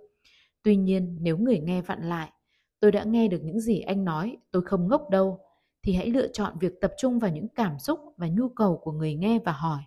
[0.63, 2.32] Tuy nhiên, nếu người nghe vặn lại,
[2.80, 5.39] tôi đã nghe được những gì anh nói, tôi không ngốc đâu,
[5.86, 8.91] thì hãy lựa chọn việc tập trung vào những cảm xúc và nhu cầu của
[8.91, 9.82] người nghe và hỏi.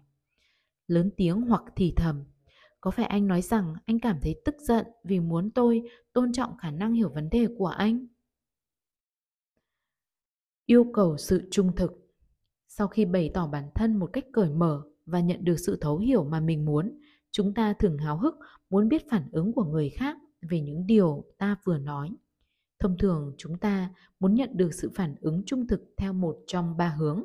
[0.86, 2.24] Lớn tiếng hoặc thì thầm,
[2.80, 5.82] có phải anh nói rằng anh cảm thấy tức giận vì muốn tôi
[6.12, 8.06] tôn trọng khả năng hiểu vấn đề của anh?
[10.66, 11.92] Yêu cầu sự trung thực
[12.68, 15.98] Sau khi bày tỏ bản thân một cách cởi mở và nhận được sự thấu
[15.98, 16.98] hiểu mà mình muốn,
[17.30, 18.34] chúng ta thường háo hức
[18.70, 20.16] muốn biết phản ứng của người khác
[20.50, 22.10] về những điều ta vừa nói.
[22.80, 26.76] Thông thường chúng ta muốn nhận được sự phản ứng trung thực theo một trong
[26.76, 27.24] ba hướng.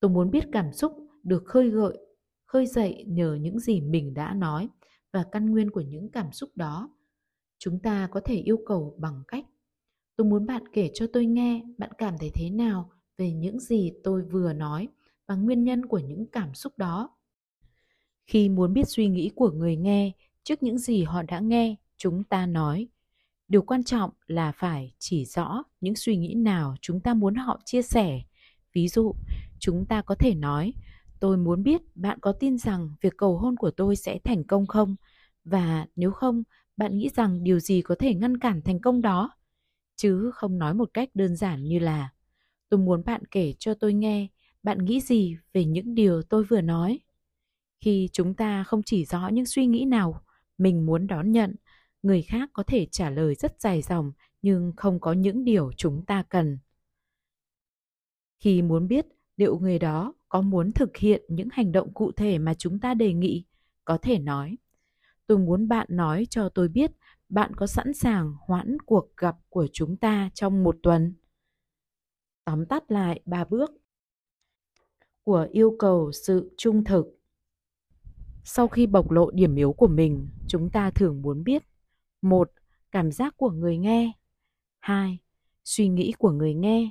[0.00, 1.98] Tôi muốn biết cảm xúc được khơi gợi,
[2.46, 4.68] khơi dậy nhờ những gì mình đã nói
[5.12, 6.90] và căn nguyên của những cảm xúc đó.
[7.58, 9.44] Chúng ta có thể yêu cầu bằng cách
[10.16, 13.92] Tôi muốn bạn kể cho tôi nghe bạn cảm thấy thế nào về những gì
[14.04, 14.88] tôi vừa nói
[15.26, 17.10] và nguyên nhân của những cảm xúc đó.
[18.26, 22.24] Khi muốn biết suy nghĩ của người nghe trước những gì họ đã nghe, chúng
[22.24, 22.88] ta nói
[23.48, 27.60] điều quan trọng là phải chỉ rõ những suy nghĩ nào chúng ta muốn họ
[27.64, 28.22] chia sẻ.
[28.72, 29.14] Ví dụ,
[29.58, 30.72] chúng ta có thể nói
[31.20, 34.66] tôi muốn biết bạn có tin rằng việc cầu hôn của tôi sẽ thành công
[34.66, 34.96] không?
[35.44, 36.42] Và nếu không
[36.76, 39.30] bạn nghĩ rằng điều gì có thể ngăn cản thành công đó?
[39.96, 42.08] Chứ không nói một cách đơn giản như là
[42.68, 44.28] tôi muốn bạn kể cho tôi nghe
[44.62, 47.00] bạn nghĩ gì về những điều tôi vừa nói?
[47.80, 50.22] Khi chúng ta không chỉ rõ những suy nghĩ nào
[50.58, 51.54] mình muốn đón nhận
[52.02, 56.04] người khác có thể trả lời rất dài dòng, nhưng không có những điều chúng
[56.06, 56.58] ta cần.
[58.38, 59.06] Khi muốn biết
[59.36, 62.94] liệu người đó có muốn thực hiện những hành động cụ thể mà chúng ta
[62.94, 63.44] đề nghị,
[63.84, 64.56] có thể nói,
[65.26, 66.90] tôi muốn bạn nói cho tôi biết
[67.28, 71.14] bạn có sẵn sàng hoãn cuộc gặp của chúng ta trong một tuần.
[72.44, 73.70] Tóm tắt lại ba bước
[75.22, 77.06] của yêu cầu sự trung thực.
[78.44, 81.62] Sau khi bộc lộ điểm yếu của mình, chúng ta thường muốn biết
[82.28, 82.52] một,
[82.90, 84.12] cảm giác của người nghe.
[84.78, 85.18] Hai,
[85.64, 86.90] suy nghĩ của người nghe.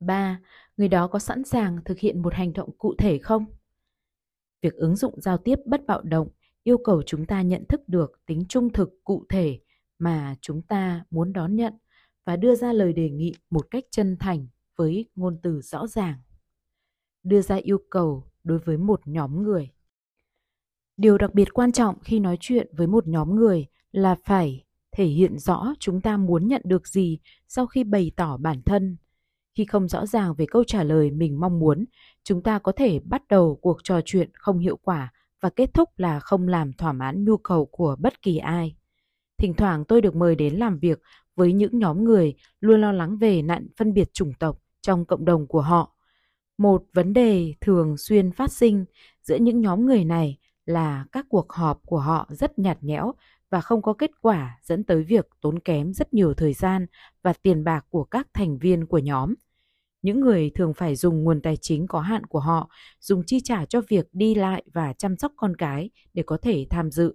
[0.00, 0.40] Ba,
[0.76, 3.44] người đó có sẵn sàng thực hiện một hành động cụ thể không?
[4.62, 6.28] Việc ứng dụng giao tiếp bất bạo động
[6.66, 9.60] yêu cầu chúng ta nhận thức được tính trung thực, cụ thể
[9.98, 11.72] mà chúng ta muốn đón nhận
[12.24, 16.18] và đưa ra lời đề nghị một cách chân thành với ngôn từ rõ ràng.
[17.22, 19.70] Đưa ra yêu cầu đối với một nhóm người.
[20.96, 24.64] Điều đặc biệt quan trọng khi nói chuyện với một nhóm người là phải
[24.96, 27.18] thể hiện rõ chúng ta muốn nhận được gì
[27.48, 28.96] sau khi bày tỏ bản thân.
[29.54, 31.84] Khi không rõ ràng về câu trả lời mình mong muốn,
[32.24, 35.88] chúng ta có thể bắt đầu cuộc trò chuyện không hiệu quả và kết thúc
[35.96, 38.76] là không làm thỏa mãn nhu cầu của bất kỳ ai.
[39.38, 41.00] Thỉnh thoảng tôi được mời đến làm việc
[41.36, 45.24] với những nhóm người luôn lo lắng về nạn phân biệt chủng tộc trong cộng
[45.24, 45.96] đồng của họ.
[46.58, 48.84] Một vấn đề thường xuyên phát sinh
[49.22, 53.14] giữa những nhóm người này là các cuộc họp của họ rất nhạt nhẽo
[53.50, 56.86] và không có kết quả dẫn tới việc tốn kém rất nhiều thời gian
[57.22, 59.34] và tiền bạc của các thành viên của nhóm.
[60.02, 63.64] Những người thường phải dùng nguồn tài chính có hạn của họ dùng chi trả
[63.64, 67.14] cho việc đi lại và chăm sóc con cái để có thể tham dự.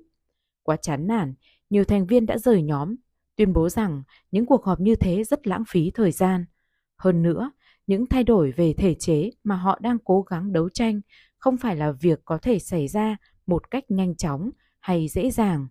[0.63, 1.33] Quá chán nản,
[1.69, 2.95] nhiều thành viên đã rời nhóm,
[3.35, 6.45] tuyên bố rằng những cuộc họp như thế rất lãng phí thời gian.
[6.97, 7.51] Hơn nữa,
[7.87, 11.01] những thay đổi về thể chế mà họ đang cố gắng đấu tranh
[11.37, 13.17] không phải là việc có thể xảy ra
[13.47, 15.67] một cách nhanh chóng hay dễ dàng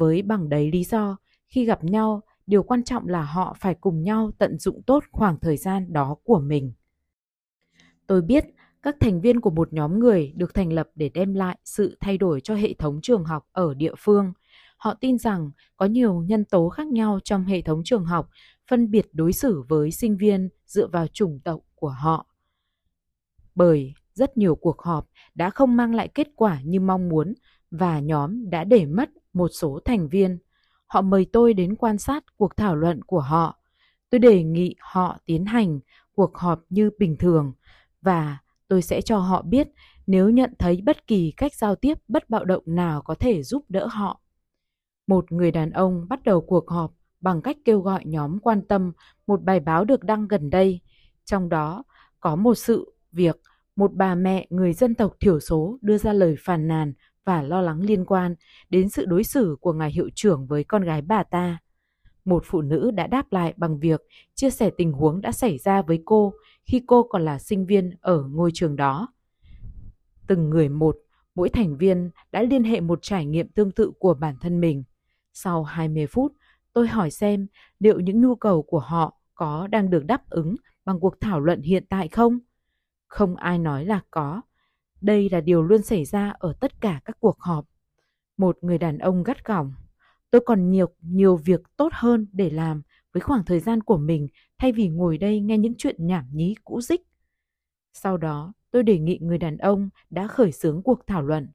[0.00, 1.16] với bằng đấy lý do
[1.48, 5.38] khi gặp nhau, điều quan trọng là họ phải cùng nhau tận dụng tốt khoảng
[5.40, 6.72] thời gian đó của mình.
[8.06, 8.44] Tôi biết
[8.82, 12.18] các thành viên của một nhóm người được thành lập để đem lại sự thay
[12.18, 14.32] đổi cho hệ thống trường học ở địa phương.
[14.76, 18.30] Họ tin rằng có nhiều nhân tố khác nhau trong hệ thống trường học,
[18.70, 22.26] phân biệt đối xử với sinh viên dựa vào chủng tộc của họ.
[23.54, 27.34] Bởi rất nhiều cuộc họp đã không mang lại kết quả như mong muốn
[27.70, 30.38] và nhóm đã để mất một số thành viên.
[30.86, 33.58] Họ mời tôi đến quan sát cuộc thảo luận của họ.
[34.10, 35.80] Tôi đề nghị họ tiến hành
[36.12, 37.52] cuộc họp như bình thường
[38.02, 38.38] và
[38.68, 39.68] tôi sẽ cho họ biết
[40.06, 43.64] nếu nhận thấy bất kỳ cách giao tiếp bất bạo động nào có thể giúp
[43.68, 44.20] đỡ họ.
[45.06, 48.92] Một người đàn ông bắt đầu cuộc họp bằng cách kêu gọi nhóm quan tâm
[49.26, 50.80] một bài báo được đăng gần đây.
[51.24, 51.84] Trong đó
[52.20, 53.40] có một sự việc
[53.76, 56.92] một bà mẹ người dân tộc thiểu số đưa ra lời phàn nàn
[57.24, 58.34] và lo lắng liên quan
[58.70, 61.58] đến sự đối xử của ngài hiệu trưởng với con gái bà ta.
[62.24, 64.00] Một phụ nữ đã đáp lại bằng việc
[64.34, 67.90] chia sẻ tình huống đã xảy ra với cô khi cô còn là sinh viên
[68.00, 69.08] ở ngôi trường đó.
[70.26, 70.96] Từng người một,
[71.34, 74.84] mỗi thành viên đã liên hệ một trải nghiệm tương tự của bản thân mình.
[75.32, 76.32] Sau 20 phút,
[76.72, 77.46] tôi hỏi xem
[77.78, 81.62] liệu những nhu cầu của họ có đang được đáp ứng bằng cuộc thảo luận
[81.62, 82.38] hiện tại không?
[83.08, 84.40] Không ai nói là có.
[85.00, 87.66] Đây là điều luôn xảy ra ở tất cả các cuộc họp.
[88.36, 89.72] Một người đàn ông gắt gỏng.
[90.30, 92.82] Tôi còn nhiều nhiều việc tốt hơn để làm
[93.12, 96.54] với khoảng thời gian của mình thay vì ngồi đây nghe những chuyện nhảm nhí
[96.64, 97.00] cũ dích.
[97.92, 101.48] Sau đó, tôi đề nghị người đàn ông đã khởi xướng cuộc thảo luận.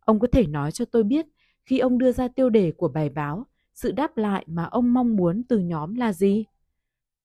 [0.00, 1.26] Ông có thể nói cho tôi biết
[1.66, 5.16] khi ông đưa ra tiêu đề của bài báo, sự đáp lại mà ông mong
[5.16, 6.44] muốn từ nhóm là gì?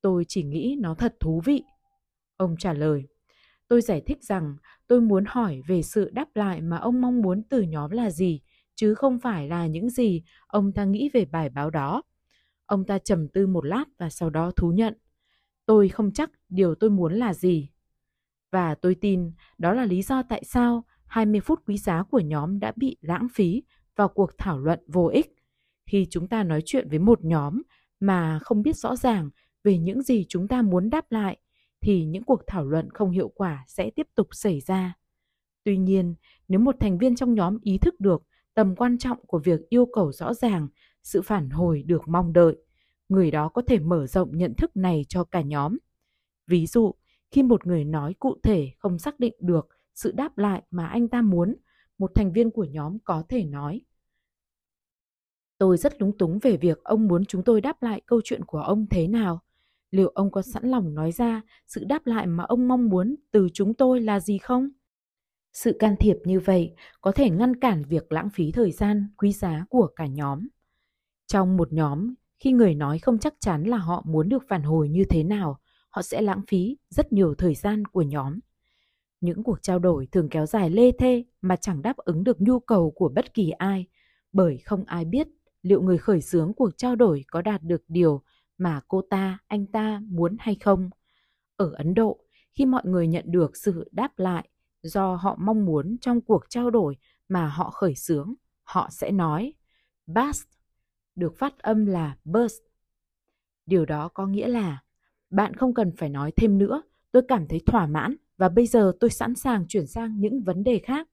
[0.02, 1.64] Tôi chỉ nghĩ nó thật thú vị.
[2.38, 3.08] Ông trả lời,
[3.70, 4.56] tôi giải thích rằng
[4.88, 8.42] tôi muốn hỏi về sự đáp lại mà ông mong muốn từ nhóm là gì,
[8.76, 12.04] chứ không phải là những gì ông ta nghĩ về bài báo đó.
[12.66, 14.98] Ông ta trầm tư một lát và sau đó thú nhận.
[15.66, 17.70] Tôi không chắc điều tôi muốn là gì.
[18.52, 22.60] Và tôi tin đó là lý do tại sao 20 phút quý giá của nhóm
[22.60, 23.64] đã bị lãng phí
[23.96, 25.36] vào cuộc thảo luận vô ích.
[25.86, 27.62] Khi chúng ta nói chuyện với một nhóm
[28.00, 29.30] mà không biết rõ ràng
[29.64, 31.38] về những gì chúng ta muốn đáp lại,
[31.82, 34.98] thì những cuộc thảo luận không hiệu quả sẽ tiếp tục xảy ra.
[35.64, 36.16] Tuy nhiên,
[36.48, 39.86] nếu một thành viên trong nhóm ý thức được tầm quan trọng của việc yêu
[39.94, 40.68] cầu rõ ràng
[41.04, 42.58] sự phản hồi được mong đợi,
[43.10, 45.78] người đó có thể mở rộng nhận thức này cho cả nhóm.
[46.48, 46.96] Ví dụ,
[47.32, 51.08] khi một người nói cụ thể không xác định được sự đáp lại mà anh
[51.08, 51.56] ta muốn,
[51.98, 53.82] một thành viên của nhóm có thể nói.
[55.58, 58.60] Tôi rất lúng túng về việc ông muốn chúng tôi đáp lại câu chuyện của
[58.60, 59.42] ông thế nào.
[59.92, 63.48] Liệu ông có sẵn lòng nói ra sự đáp lại mà ông mong muốn từ
[63.54, 64.70] chúng tôi là gì không?
[65.54, 69.32] Sự can thiệp như vậy có thể ngăn cản việc lãng phí thời gian quý
[69.34, 70.48] giá của cả nhóm.
[71.28, 74.90] Trong một nhóm, khi người nói không chắc chắn là họ muốn được phản hồi
[74.90, 78.40] như thế nào, họ sẽ lãng phí rất nhiều thời gian của nhóm.
[79.22, 82.60] Những cuộc trao đổi thường kéo dài lê thê mà chẳng đáp ứng được nhu
[82.60, 83.88] cầu của bất kỳ ai,
[84.34, 85.28] bởi không ai biết
[85.62, 88.24] liệu người khởi xướng cuộc trao đổi có đạt được điều
[88.60, 90.90] mà cô ta, anh ta muốn hay không.
[91.56, 92.20] Ở Ấn Độ,
[92.54, 94.50] khi mọi người nhận được sự đáp lại
[94.82, 96.98] do họ mong muốn trong cuộc trao đổi
[97.30, 99.54] mà họ khởi xướng, họ sẽ nói
[100.08, 100.44] Bast,
[101.16, 102.62] được phát âm là burst.
[103.66, 104.84] Điều đó có nghĩa là
[105.30, 108.94] bạn không cần phải nói thêm nữa, tôi cảm thấy thỏa mãn và bây giờ
[109.00, 111.10] tôi sẵn sàng chuyển sang những vấn đề khác.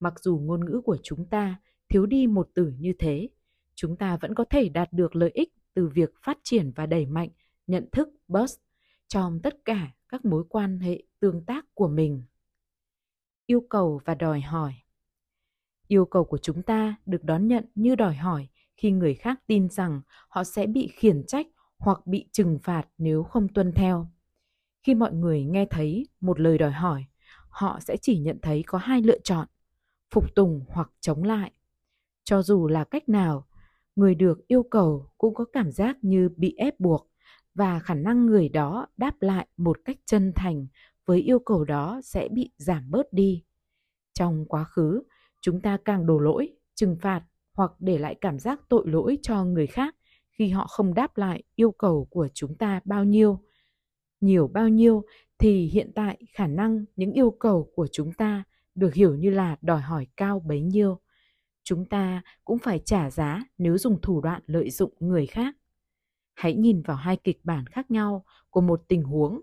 [0.00, 3.28] Mặc dù ngôn ngữ của chúng ta thiếu đi một từ như thế,
[3.74, 7.06] chúng ta vẫn có thể đạt được lợi ích từ việc phát triển và đẩy
[7.06, 7.28] mạnh
[7.66, 8.54] nhận thức bus
[9.08, 12.24] trong tất cả các mối quan hệ tương tác của mình.
[13.46, 14.74] Yêu cầu và đòi hỏi
[15.88, 19.68] Yêu cầu của chúng ta được đón nhận như đòi hỏi khi người khác tin
[19.68, 21.46] rằng họ sẽ bị khiển trách
[21.78, 24.10] hoặc bị trừng phạt nếu không tuân theo.
[24.82, 27.04] Khi mọi người nghe thấy một lời đòi hỏi,
[27.48, 29.48] họ sẽ chỉ nhận thấy có hai lựa chọn,
[30.10, 31.52] phục tùng hoặc chống lại.
[32.24, 33.46] Cho dù là cách nào,
[33.96, 37.08] người được yêu cầu cũng có cảm giác như bị ép buộc
[37.54, 40.66] và khả năng người đó đáp lại một cách chân thành
[41.06, 43.44] với yêu cầu đó sẽ bị giảm bớt đi.
[44.14, 45.02] Trong quá khứ,
[45.40, 47.22] chúng ta càng đổ lỗi, trừng phạt
[47.54, 49.96] hoặc để lại cảm giác tội lỗi cho người khác
[50.30, 53.40] khi họ không đáp lại yêu cầu của chúng ta bao nhiêu.
[54.20, 55.04] Nhiều bao nhiêu
[55.38, 59.56] thì hiện tại khả năng những yêu cầu của chúng ta được hiểu như là
[59.62, 61.00] đòi hỏi cao bấy nhiêu
[61.64, 65.56] chúng ta cũng phải trả giá nếu dùng thủ đoạn lợi dụng người khác.
[66.34, 69.40] Hãy nhìn vào hai kịch bản khác nhau của một tình huống.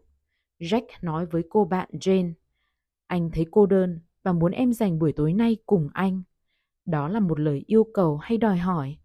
[0.60, 2.34] Jack nói với cô bạn Jane,
[3.08, 6.24] anh thấy cô đơn và muốn em dành buổi tối nay cùng anh.
[6.86, 8.98] Đó là một lời yêu cầu hay đòi hỏi?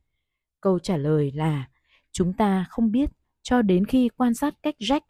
[0.61, 1.69] Câu trả lời là
[2.17, 3.11] Chúng ta không biết
[3.43, 5.01] cho đến khi quan sát cách Jack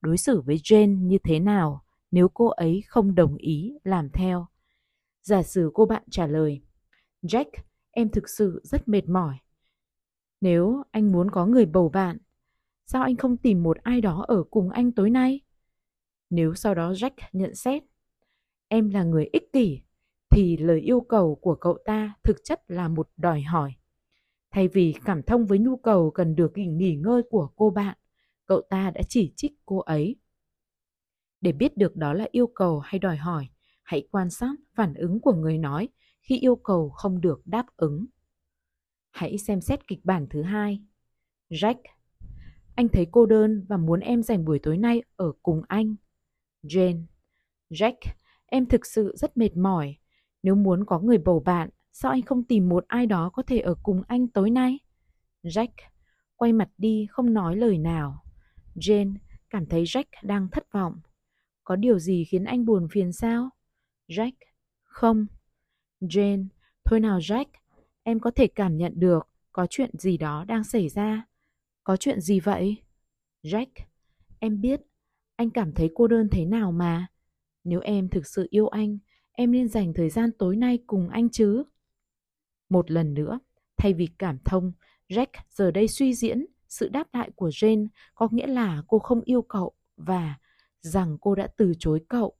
[0.00, 4.46] đối xử với Jane như thế nào nếu cô ấy không đồng ý làm theo.
[5.22, 6.60] Giả sử cô bạn trả lời,
[7.24, 7.50] Jack,
[7.90, 9.36] em thực sự rất mệt mỏi.
[10.40, 12.18] Nếu anh muốn có người bầu bạn,
[12.86, 15.40] sao anh không tìm một ai đó ở cùng anh tối nay?
[16.30, 17.82] Nếu sau đó Jack nhận xét,
[18.68, 19.80] em là người ích kỷ,
[20.30, 23.74] thì lời yêu cầu của cậu ta thực chất là một đòi hỏi.
[24.50, 27.98] Thay vì cảm thông với nhu cầu cần được nghỉ ngơi của cô bạn,
[28.46, 30.16] cậu ta đã chỉ trích cô ấy.
[31.40, 33.48] Để biết được đó là yêu cầu hay đòi hỏi,
[33.82, 35.88] hãy quan sát phản ứng của người nói
[36.24, 38.06] khi yêu cầu không được đáp ứng.
[39.10, 40.82] Hãy xem xét kịch bản thứ hai.
[41.50, 41.74] Jack,
[42.74, 45.94] anh thấy cô đơn và muốn em dành buổi tối nay ở cùng anh.
[46.62, 47.02] Jane,
[47.70, 47.96] Jack,
[48.46, 49.96] em thực sự rất mệt mỏi.
[50.42, 53.58] Nếu muốn có người bầu bạn, sao anh không tìm một ai đó có thể
[53.58, 54.78] ở cùng anh tối nay?
[55.42, 55.68] Jack,
[56.36, 58.24] quay mặt đi không nói lời nào.
[58.74, 59.14] Jane
[59.50, 61.00] cảm thấy Jack đang thất vọng.
[61.64, 63.50] Có điều gì khiến anh buồn phiền sao?
[64.08, 64.32] Jack,
[64.82, 65.26] không.
[66.06, 66.46] Jane,
[66.84, 67.44] thôi nào Jack,
[68.02, 71.26] em có thể cảm nhận được có chuyện gì đó đang xảy ra.
[71.84, 72.76] Có chuyện gì vậy?
[73.42, 73.66] Jack,
[74.38, 74.80] em biết
[75.36, 77.06] anh cảm thấy cô đơn thế nào mà.
[77.64, 78.98] Nếu em thực sự yêu anh,
[79.32, 81.64] em nên dành thời gian tối nay cùng anh chứ.
[82.68, 83.38] Một lần nữa,
[83.76, 84.72] thay vì cảm thông,
[85.08, 89.20] Jack giờ đây suy diễn sự đáp lại của Jane có nghĩa là cô không
[89.24, 90.38] yêu cậu và
[90.80, 92.36] rằng cô đã từ chối cậu.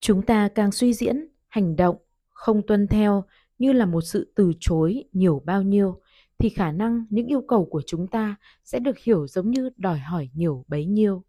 [0.00, 1.96] Chúng ta càng suy diễn, hành động,
[2.44, 3.24] không tuân theo
[3.58, 6.00] như là một sự từ chối nhiều bao nhiêu
[6.38, 9.98] thì khả năng những yêu cầu của chúng ta sẽ được hiểu giống như đòi
[9.98, 11.24] hỏi nhiều bấy nhiêu.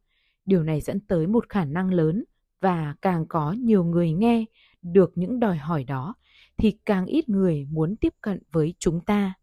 [0.46, 2.24] Điều này dẫn tới một khả năng lớn
[2.62, 4.46] và càng có nhiều người nghe
[4.82, 6.16] được những đòi hỏi đó
[6.58, 9.34] thì càng ít người muốn tiếp cận với chúng ta.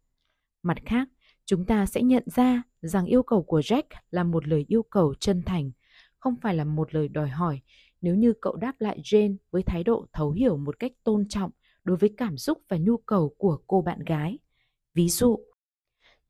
[0.63, 1.07] Mặt khác,
[1.45, 5.13] chúng ta sẽ nhận ra rằng yêu cầu của Jack là một lời yêu cầu
[5.19, 5.71] chân thành,
[6.17, 7.61] không phải là một lời đòi hỏi
[8.03, 11.51] nếu như cậu đáp lại Jane với thái độ thấu hiểu một cách tôn trọng
[11.83, 14.39] đối với cảm xúc và nhu cầu của cô bạn gái.
[14.93, 15.39] Ví dụ,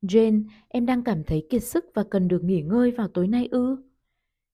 [0.02, 3.48] Jane, em đang cảm thấy kiệt sức và cần được nghỉ ngơi vào tối nay
[3.50, 3.76] ư?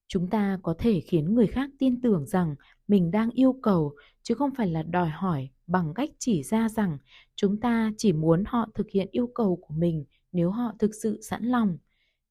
[0.07, 2.55] Chúng ta có thể khiến người khác tin tưởng rằng
[2.87, 6.97] mình đang yêu cầu chứ không phải là đòi hỏi bằng cách chỉ ra rằng
[7.35, 11.21] chúng ta chỉ muốn họ thực hiện yêu cầu của mình nếu họ thực sự
[11.21, 11.77] sẵn lòng.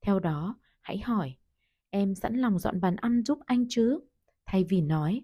[0.00, 1.34] Theo đó, hãy hỏi,
[1.90, 4.00] em sẵn lòng dọn bàn ăn giúp anh chứ?
[4.46, 5.22] Thay vì nói,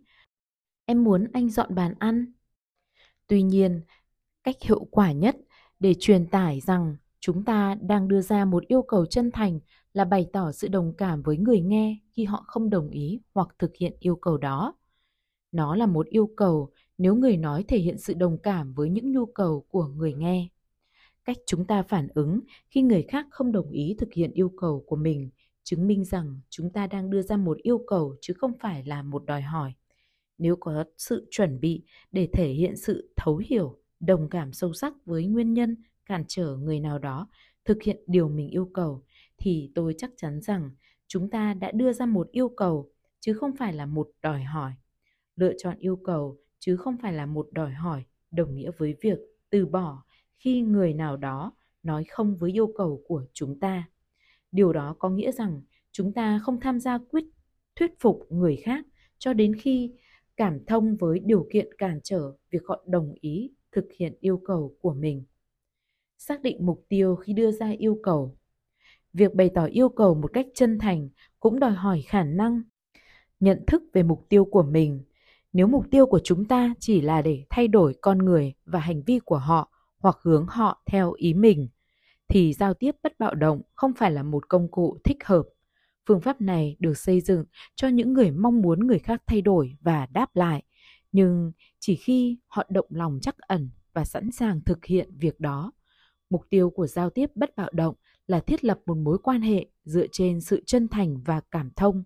[0.85, 2.33] em muốn anh dọn bàn ăn.
[3.27, 3.81] Tuy nhiên,
[4.45, 5.37] cách hiệu quả nhất
[5.81, 9.61] để truyền tải rằng chúng ta đang đưa ra một yêu cầu chân thành
[9.93, 13.49] là bày tỏ sự đồng cảm với người nghe khi họ không đồng ý hoặc
[13.59, 14.75] thực hiện yêu cầu đó.
[15.53, 19.12] Nó là một yêu cầu nếu người nói thể hiện sự đồng cảm với những
[19.12, 20.49] nhu cầu của người nghe.
[21.25, 24.85] Cách chúng ta phản ứng khi người khác không đồng ý thực hiện yêu cầu
[24.87, 25.31] của mình
[25.62, 29.03] chứng minh rằng chúng ta đang đưa ra một yêu cầu chứ không phải là
[29.03, 29.73] một đòi hỏi.
[30.38, 34.94] Nếu có sự chuẩn bị để thể hiện sự thấu hiểu, đồng cảm sâu sắc
[35.05, 37.29] với nguyên nhân cản trở người nào đó
[37.64, 39.03] thực hiện điều mình yêu cầu
[39.38, 40.70] thì tôi chắc chắn rằng
[41.07, 44.72] chúng ta đã đưa ra một yêu cầu chứ không phải là một đòi hỏi.
[45.37, 49.18] Lựa chọn yêu cầu chứ không phải là một đòi hỏi đồng nghĩa với việc
[49.51, 50.05] từ bỏ
[50.38, 53.88] khi người nào đó nói không với yêu cầu của chúng ta.
[54.53, 57.25] Điều đó có nghĩa rằng chúng ta không tham gia quyết
[57.77, 58.87] thuyết phục người khác
[59.18, 59.92] cho đến khi
[60.37, 64.75] cảm thông với điều kiện cản trở việc họ đồng ý thực hiện yêu cầu
[64.81, 65.25] của mình.
[66.18, 68.37] Xác định mục tiêu khi đưa ra yêu cầu.
[69.12, 71.09] Việc bày tỏ yêu cầu một cách chân thành
[71.40, 72.62] cũng đòi hỏi khả năng,
[73.40, 75.01] nhận thức về mục tiêu của mình.
[75.53, 79.03] Nếu mục tiêu của chúng ta chỉ là để thay đổi con người và hành
[79.03, 81.68] vi của họ hoặc hướng họ theo ý mình,
[82.29, 85.42] thì giao tiếp bất bạo động không phải là một công cụ thích hợp.
[86.07, 89.77] Phương pháp này được xây dựng cho những người mong muốn người khác thay đổi
[89.81, 90.62] và đáp lại,
[91.12, 95.73] nhưng chỉ khi họ động lòng chắc ẩn và sẵn sàng thực hiện việc đó.
[96.31, 97.95] Mục tiêu của giao tiếp bất bạo động
[98.26, 102.05] là thiết lập một mối quan hệ dựa trên sự chân thành và cảm thông.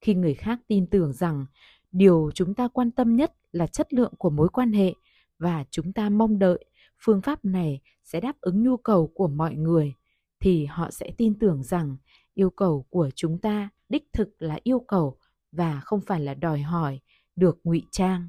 [0.00, 1.46] Khi người khác tin tưởng rằng
[1.92, 4.94] điều chúng ta quan tâm nhất là chất lượng của mối quan hệ
[5.38, 6.64] và chúng ta mong đợi
[6.98, 9.94] phương pháp này sẽ đáp ứng nhu cầu của mọi người
[10.40, 11.96] thì họ sẽ tin tưởng rằng
[12.38, 15.18] yêu cầu của chúng ta đích thực là yêu cầu
[15.52, 17.00] và không phải là đòi hỏi,
[17.36, 18.28] được ngụy trang.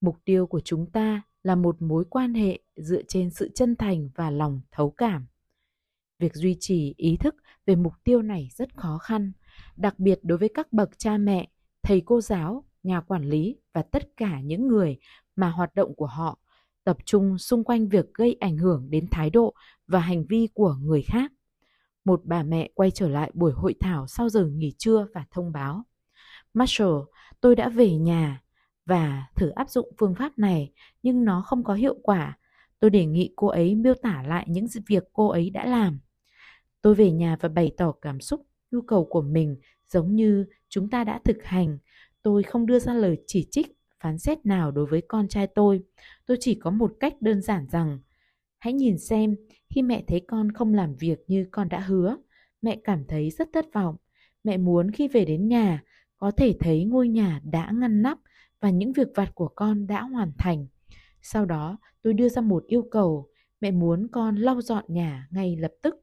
[0.00, 4.08] Mục tiêu của chúng ta là một mối quan hệ dựa trên sự chân thành
[4.14, 5.26] và lòng thấu cảm.
[6.18, 7.34] Việc duy trì ý thức
[7.66, 9.32] về mục tiêu này rất khó khăn,
[9.76, 11.48] đặc biệt đối với các bậc cha mẹ,
[11.82, 14.98] thầy cô giáo, nhà quản lý và tất cả những người
[15.36, 16.38] mà hoạt động của họ,
[16.84, 19.54] tập trung xung quanh việc gây ảnh hưởng đến thái độ
[19.86, 21.32] và hành vi của người khác
[22.06, 25.52] một bà mẹ quay trở lại buổi hội thảo sau giờ nghỉ trưa và thông
[25.52, 25.82] báo.
[26.54, 26.94] Marshall,
[27.40, 28.42] tôi đã về nhà
[28.86, 32.38] và thử áp dụng phương pháp này nhưng nó không có hiệu quả.
[32.80, 35.98] Tôi đề nghị cô ấy miêu tả lại những việc cô ấy đã làm.
[36.82, 39.56] Tôi về nhà và bày tỏ cảm xúc, nhu cầu của mình
[39.88, 41.78] giống như chúng ta đã thực hành.
[42.22, 43.66] Tôi không đưa ra lời chỉ trích,
[44.00, 45.82] phán xét nào đối với con trai tôi.
[46.26, 47.98] Tôi chỉ có một cách đơn giản rằng
[48.66, 49.36] hãy nhìn xem
[49.70, 52.16] khi mẹ thấy con không làm việc như con đã hứa,
[52.62, 53.96] mẹ cảm thấy rất thất vọng.
[54.44, 55.82] Mẹ muốn khi về đến nhà
[56.16, 58.18] có thể thấy ngôi nhà đã ngăn nắp
[58.60, 60.66] và những việc vặt của con đã hoàn thành.
[61.22, 65.56] Sau đó, tôi đưa ra một yêu cầu, mẹ muốn con lau dọn nhà ngay
[65.56, 65.94] lập tức.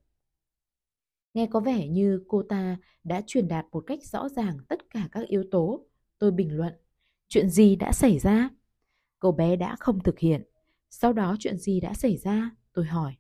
[1.34, 5.07] Nghe có vẻ như cô ta đã truyền đạt một cách rõ ràng tất cả
[5.11, 5.86] các yếu tố.
[6.20, 6.74] Tôi bình luận,
[7.28, 8.49] chuyện gì đã xảy ra?
[9.20, 10.43] Cậu bé đã không thực hiện.
[10.96, 12.52] Sau đó chuyện gì đã xảy ra?
[12.74, 13.14] Tôi hỏi.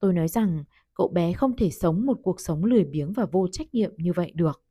[0.00, 0.64] Tôi nói rằng
[0.94, 4.12] cậu bé không thể sống một cuộc sống lười biếng và vô trách nhiệm như
[4.12, 4.62] vậy được.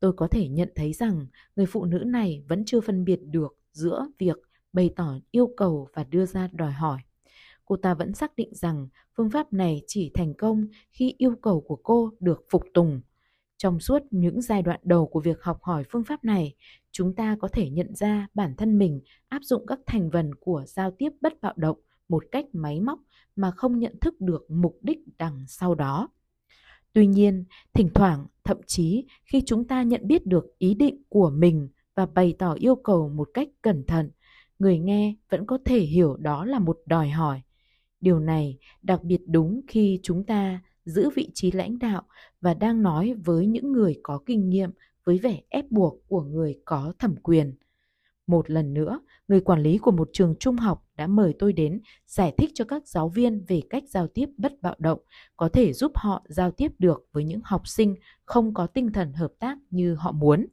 [0.00, 3.58] Tôi có thể nhận thấy rằng người phụ nữ này vẫn chưa phân biệt được
[3.72, 4.36] giữa việc
[4.72, 6.98] bày tỏ yêu cầu và đưa ra đòi hỏi.
[7.64, 11.60] Cô ta vẫn xác định rằng phương pháp này chỉ thành công khi yêu cầu
[11.60, 13.00] của cô được phục tùng.
[13.56, 16.54] Trong suốt những giai đoạn đầu của việc học hỏi phương pháp này,
[16.98, 20.64] chúng ta có thể nhận ra bản thân mình áp dụng các thành phần của
[20.66, 21.78] giao tiếp bất bạo động
[22.08, 22.98] một cách máy móc
[23.36, 26.08] mà không nhận thức được mục đích đằng sau đó.
[26.92, 27.44] Tuy nhiên,
[27.74, 32.06] thỉnh thoảng, thậm chí khi chúng ta nhận biết được ý định của mình và
[32.06, 34.10] bày tỏ yêu cầu một cách cẩn thận,
[34.58, 37.40] người nghe vẫn có thể hiểu đó là một đòi hỏi.
[38.00, 42.02] Điều này đặc biệt đúng khi chúng ta giữ vị trí lãnh đạo
[42.40, 44.70] và đang nói với những người có kinh nghiệm
[45.08, 47.54] với vẻ ép buộc của người có thẩm quyền.
[48.26, 51.80] Một lần nữa, người quản lý của một trường trung học đã mời tôi đến
[52.06, 54.98] giải thích cho các giáo viên về cách giao tiếp bất bạo động
[55.36, 59.12] có thể giúp họ giao tiếp được với những học sinh không có tinh thần
[59.12, 60.46] hợp tác như họ muốn.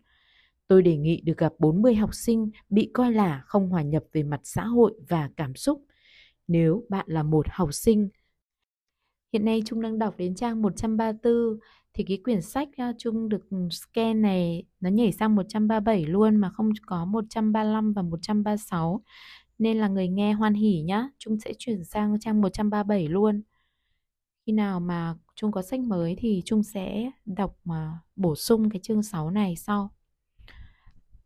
[0.67, 4.23] Tôi đề nghị được gặp 40 học sinh bị coi là không hòa nhập về
[4.23, 5.85] mặt xã hội và cảm xúc.
[6.47, 8.09] Nếu bạn là một học sinh
[9.33, 11.33] Hiện nay Trung đang đọc đến trang 134
[11.95, 16.49] thì cái quyển sách uh, được ừ, scan này nó nhảy sang 137 luôn mà
[16.49, 19.03] không có 135 và 136
[19.57, 23.41] nên là người nghe hoan hỉ nhá Trung sẽ chuyển sang trang 137 luôn.
[24.45, 28.79] Khi nào mà Trung có sách mới thì Trung sẽ đọc mà bổ sung cái
[28.83, 29.91] chương 6 này sau.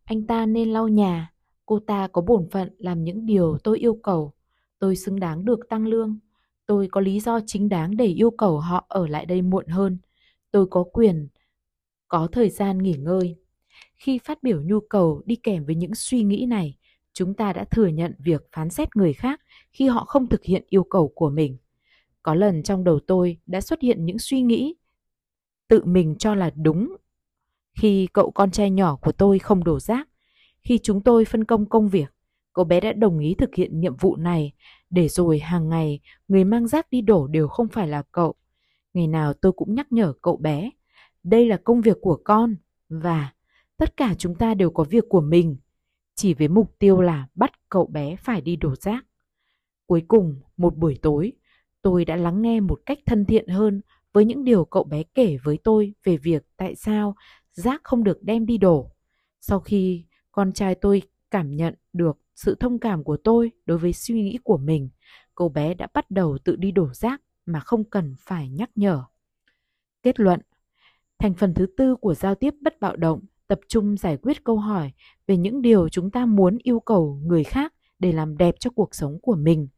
[0.04, 1.32] Anh ta nên lau nhà
[1.66, 4.32] cô ta có bổn phận làm những điều tôi yêu cầu.
[4.78, 6.18] Tôi xứng đáng được tăng lương.
[6.66, 9.98] Tôi có lý do chính đáng để yêu cầu họ ở lại đây muộn hơn
[10.50, 11.28] tôi có quyền,
[12.08, 13.36] có thời gian nghỉ ngơi.
[13.96, 16.76] Khi phát biểu nhu cầu đi kèm với những suy nghĩ này,
[17.12, 19.40] chúng ta đã thừa nhận việc phán xét người khác
[19.72, 21.56] khi họ không thực hiện yêu cầu của mình.
[22.22, 24.74] Có lần trong đầu tôi đã xuất hiện những suy nghĩ
[25.68, 26.96] tự mình cho là đúng
[27.78, 30.08] khi cậu con trai nhỏ của tôi không đổ rác.
[30.60, 32.14] Khi chúng tôi phân công công việc,
[32.52, 34.52] cậu bé đã đồng ý thực hiện nhiệm vụ này
[34.90, 38.34] để rồi hàng ngày người mang rác đi đổ đều không phải là cậu
[38.94, 40.70] ngày nào tôi cũng nhắc nhở cậu bé,
[41.22, 42.56] đây là công việc của con
[42.88, 43.32] và
[43.76, 45.56] tất cả chúng ta đều có việc của mình,
[46.14, 49.06] chỉ với mục tiêu là bắt cậu bé phải đi đổ rác.
[49.86, 51.32] Cuối cùng, một buổi tối,
[51.82, 53.80] tôi đã lắng nghe một cách thân thiện hơn
[54.12, 57.14] với những điều cậu bé kể với tôi về việc tại sao
[57.52, 58.90] rác không được đem đi đổ.
[59.40, 63.92] Sau khi con trai tôi cảm nhận được sự thông cảm của tôi đối với
[63.92, 64.88] suy nghĩ của mình,
[65.34, 67.22] cậu bé đã bắt đầu tự đi đổ rác
[67.52, 69.02] mà không cần phải nhắc nhở.
[70.02, 70.40] Kết luận
[71.20, 74.56] Thành phần thứ tư của giao tiếp bất bạo động tập trung giải quyết câu
[74.56, 74.92] hỏi
[75.26, 78.94] về những điều chúng ta muốn yêu cầu người khác để làm đẹp cho cuộc
[78.94, 79.68] sống của mình.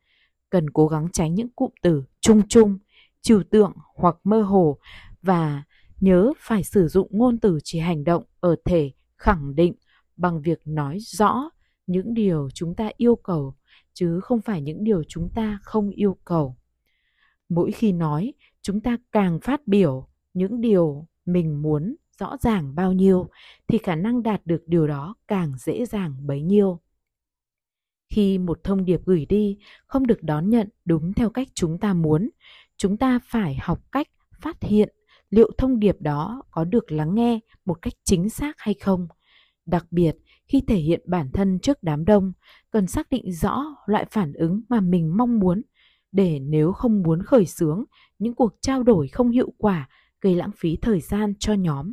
[0.50, 2.78] Cần cố gắng tránh những cụm từ chung chung,
[3.20, 4.78] trừu tượng hoặc mơ hồ
[5.22, 5.62] và
[6.00, 9.74] nhớ phải sử dụng ngôn từ chỉ hành động ở thể khẳng định
[10.16, 11.50] bằng việc nói rõ
[11.86, 13.54] những điều chúng ta yêu cầu
[13.92, 16.56] chứ không phải những điều chúng ta không yêu cầu
[17.54, 18.32] mỗi khi nói,
[18.62, 23.28] chúng ta càng phát biểu những điều mình muốn rõ ràng bao nhiêu
[23.68, 26.80] thì khả năng đạt được điều đó càng dễ dàng bấy nhiêu.
[28.10, 31.94] Khi một thông điệp gửi đi không được đón nhận đúng theo cách chúng ta
[31.94, 32.30] muốn,
[32.76, 34.08] chúng ta phải học cách
[34.40, 34.94] phát hiện
[35.30, 39.08] liệu thông điệp đó có được lắng nghe một cách chính xác hay không.
[39.66, 40.16] Đặc biệt,
[40.48, 42.32] khi thể hiện bản thân trước đám đông,
[42.70, 45.62] cần xác định rõ loại phản ứng mà mình mong muốn
[46.12, 47.84] để nếu không muốn khởi xướng,
[48.18, 49.88] những cuộc trao đổi không hiệu quả,
[50.20, 51.92] gây lãng phí thời gian cho nhóm.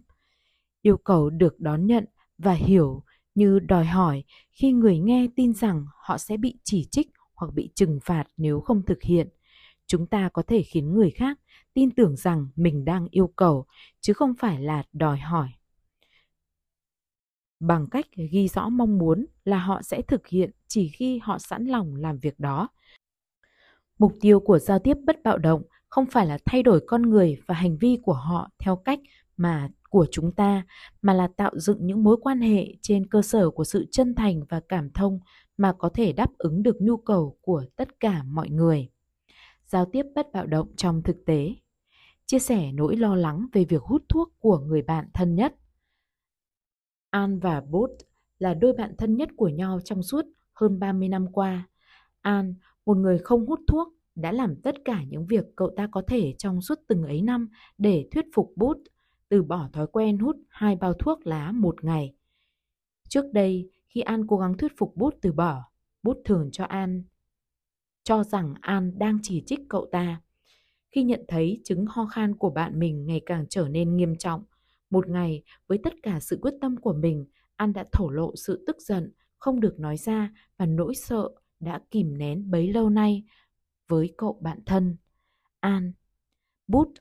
[0.81, 2.05] Yêu cầu được đón nhận
[2.37, 3.03] và hiểu
[3.35, 7.69] như đòi hỏi khi người nghe tin rằng họ sẽ bị chỉ trích hoặc bị
[7.75, 9.29] trừng phạt nếu không thực hiện.
[9.87, 11.39] Chúng ta có thể khiến người khác
[11.73, 13.65] tin tưởng rằng mình đang yêu cầu,
[14.01, 15.49] chứ không phải là đòi hỏi.
[17.59, 21.65] Bằng cách ghi rõ mong muốn là họ sẽ thực hiện chỉ khi họ sẵn
[21.65, 22.69] lòng làm việc đó
[23.99, 27.37] mục tiêu của giao tiếp bất bạo động không phải là thay đổi con người
[27.47, 28.99] và hành vi của họ theo cách
[29.37, 30.65] mà của chúng ta
[31.01, 34.41] mà là tạo dựng những mối quan hệ trên cơ sở của sự chân thành
[34.49, 35.19] và cảm thông
[35.57, 38.89] mà có thể đáp ứng được nhu cầu của tất cả mọi người.
[39.65, 41.55] Giao tiếp bất bạo động trong thực tế.
[42.25, 45.55] Chia sẻ nỗi lo lắng về việc hút thuốc của người bạn thân nhất.
[47.09, 48.01] An và Booth
[48.39, 51.67] là đôi bạn thân nhất của nhau trong suốt hơn 30 năm qua.
[52.21, 52.55] An,
[52.89, 56.33] một người không hút thuốc, đã làm tất cả những việc cậu ta có thể
[56.37, 58.77] trong suốt từng ấy năm để thuyết phục Bút
[59.29, 62.13] từ bỏ thói quen hút hai bao thuốc lá một ngày.
[63.09, 65.63] Trước đây, khi An cố gắng thuyết phục Bút từ bỏ,
[66.03, 67.03] Bút thường cho An
[68.03, 70.21] cho rằng An đang chỉ trích cậu ta.
[70.91, 74.43] Khi nhận thấy chứng ho khan của bạn mình ngày càng trở nên nghiêm trọng,
[74.89, 77.25] một ngày với tất cả sự quyết tâm của mình,
[77.55, 81.29] An đã thổ lộ sự tức giận không được nói ra và nỗi sợ
[81.59, 83.23] đã kìm nén bấy lâu nay
[83.87, 84.97] với cậu bạn thân.
[85.59, 85.93] An,
[86.67, 86.93] Bút,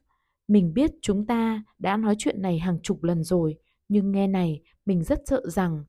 [0.49, 4.63] mình biết chúng ta đã nói chuyện này hàng chục lần rồi, nhưng nghe này
[4.87, 5.85] mình rất sợ rằng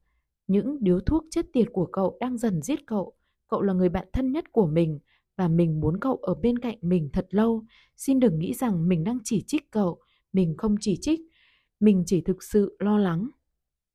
[0.47, 3.13] những điếu thuốc chết tiệt của cậu đang dần giết cậu.
[3.47, 4.99] Cậu là người bạn thân nhất của mình
[5.36, 7.65] và mình muốn cậu ở bên cạnh mình thật lâu.
[7.95, 10.01] Xin đừng nghĩ rằng mình đang chỉ trích cậu.
[10.34, 11.20] Mình không chỉ trích.
[11.80, 13.30] Mình chỉ thực sự lo lắng.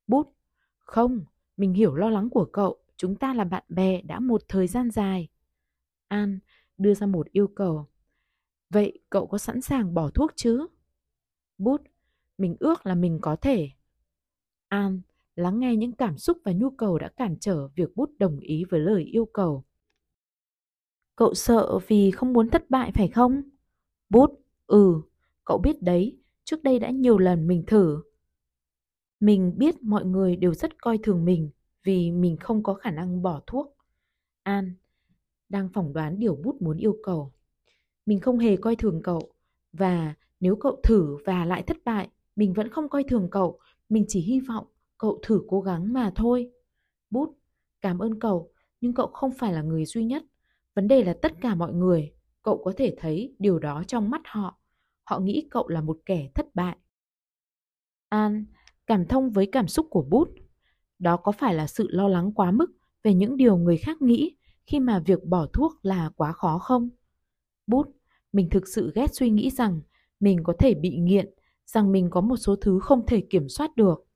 [0.06, 0.34] Bút.
[0.78, 1.24] Không,
[1.56, 2.83] mình hiểu lo lắng của cậu.
[2.96, 5.28] Chúng ta là bạn bè đã một thời gian dài.
[6.08, 6.38] An
[6.78, 7.88] đưa ra một yêu cầu.
[8.70, 10.66] Vậy cậu có sẵn sàng bỏ thuốc chứ?
[11.58, 11.82] Bút.
[12.38, 13.70] Mình ước là mình có thể.
[14.68, 15.00] An
[15.36, 18.64] lắng nghe những cảm xúc và nhu cầu đã cản trở việc bút đồng ý
[18.70, 19.64] với lời yêu cầu.
[21.16, 23.42] Cậu sợ vì không muốn thất bại phải không?
[24.10, 25.02] Bút, ừ,
[25.44, 28.02] cậu biết đấy, trước đây đã nhiều lần mình thử.
[29.20, 31.50] Mình biết mọi người đều rất coi thường mình
[31.84, 33.76] vì mình không có khả năng bỏ thuốc.
[34.42, 34.74] An,
[35.48, 37.32] đang phỏng đoán điều bút muốn yêu cầu.
[38.06, 39.32] Mình không hề coi thường cậu
[39.72, 43.58] và nếu cậu thử và lại thất bại, mình vẫn không coi thường cậu,
[43.88, 44.66] mình chỉ hy vọng
[44.98, 46.50] cậu thử cố gắng mà thôi.
[47.10, 47.38] Bút,
[47.80, 50.22] cảm ơn cậu, nhưng cậu không phải là người duy nhất.
[50.74, 52.12] Vấn đề là tất cả mọi người,
[52.42, 54.58] cậu có thể thấy điều đó trong mắt họ.
[55.04, 56.76] Họ nghĩ cậu là một kẻ thất bại.
[58.08, 58.44] An,
[58.86, 60.28] cảm thông với cảm xúc của Bút.
[61.04, 64.36] Đó có phải là sự lo lắng quá mức về những điều người khác nghĩ
[64.66, 66.90] khi mà việc bỏ thuốc là quá khó không?
[67.66, 67.86] Bút,
[68.32, 69.80] mình thực sự ghét suy nghĩ rằng
[70.20, 71.34] mình có thể bị nghiện,
[71.66, 74.06] rằng mình có một số thứ không thể kiểm soát được.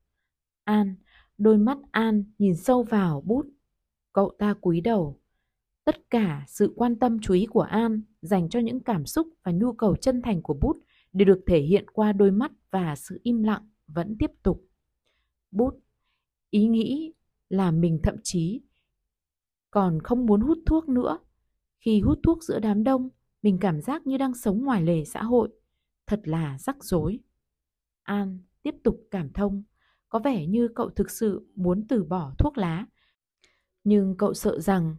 [0.65, 0.95] An,
[1.39, 3.47] đôi mắt An nhìn sâu vào bút.
[4.13, 5.21] Cậu ta cúi đầu.
[5.85, 9.53] Tất cả sự quan tâm chú ý của An dành cho những cảm xúc và
[9.53, 10.77] nhu cầu chân thành của bút
[11.13, 14.65] đều được thể hiện qua đôi mắt và sự im lặng vẫn tiếp tục.
[15.51, 15.75] Bút,
[16.51, 17.13] ý nghĩ
[17.49, 18.61] là mình thậm chí
[19.71, 21.19] còn không muốn hút thuốc nữa.
[21.79, 23.09] Khi hút thuốc giữa đám đông,
[23.43, 25.49] mình cảm giác như đang sống ngoài lề xã hội.
[26.07, 27.19] Thật là rắc rối.
[28.03, 29.63] An tiếp tục cảm thông
[30.09, 32.87] có vẻ như cậu thực sự muốn từ bỏ thuốc lá.
[33.85, 34.97] Nhưng cậu sợ rằng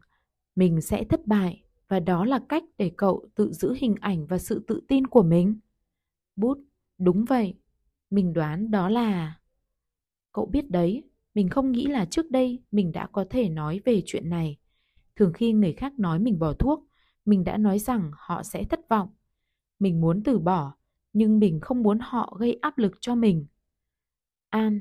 [0.55, 4.37] mình sẽ thất bại và đó là cách để cậu tự giữ hình ảnh và
[4.37, 5.59] sự tự tin của mình.
[6.35, 6.57] Bút,
[6.97, 7.55] đúng vậy.
[8.09, 9.39] Mình đoán đó là...
[10.31, 14.01] Cậu biết đấy, mình không nghĩ là trước đây mình đã có thể nói về
[14.05, 14.57] chuyện này.
[15.15, 16.87] Thường khi người khác nói mình bỏ thuốc,
[17.25, 19.09] mình đã nói rằng họ sẽ thất vọng.
[19.79, 20.73] Mình muốn từ bỏ,
[21.13, 23.45] nhưng mình không muốn họ gây áp lực cho mình.
[24.49, 24.79] An,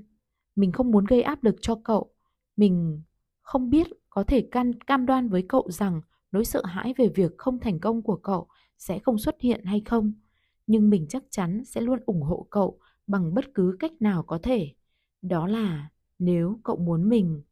[0.56, 2.14] mình không muốn gây áp lực cho cậu.
[2.56, 3.02] Mình
[3.42, 6.00] không biết có thể can cam đoan với cậu rằng
[6.32, 9.82] nỗi sợ hãi về việc không thành công của cậu sẽ không xuất hiện hay
[9.86, 10.12] không.
[10.66, 14.38] Nhưng mình chắc chắn sẽ luôn ủng hộ cậu bằng bất cứ cách nào có
[14.42, 14.74] thể.
[15.22, 17.42] Đó là nếu cậu muốn mình.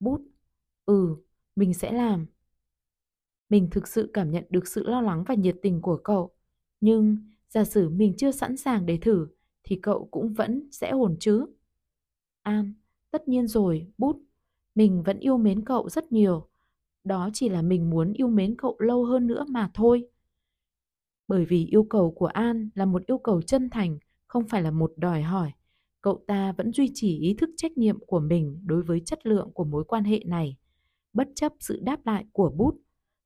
[0.00, 0.20] Bút.
[0.86, 1.16] Ừ,
[1.56, 2.26] mình sẽ làm.
[3.48, 6.30] Mình thực sự cảm nhận được sự lo lắng và nhiệt tình của cậu.
[6.80, 7.16] Nhưng
[7.48, 9.28] giả sử mình chưa sẵn sàng để thử
[9.62, 11.46] thì cậu cũng vẫn sẽ ổn chứ.
[12.42, 12.74] An,
[13.10, 14.22] tất nhiên rồi, bút.
[14.74, 16.48] Mình vẫn yêu mến cậu rất nhiều.
[17.04, 20.08] Đó chỉ là mình muốn yêu mến cậu lâu hơn nữa mà thôi.
[21.28, 24.70] Bởi vì yêu cầu của An là một yêu cầu chân thành, không phải là
[24.70, 25.52] một đòi hỏi.
[26.02, 29.50] Cậu ta vẫn duy trì ý thức trách nhiệm của mình đối với chất lượng
[29.54, 30.56] của mối quan hệ này.
[31.12, 32.74] Bất chấp sự đáp lại của bút,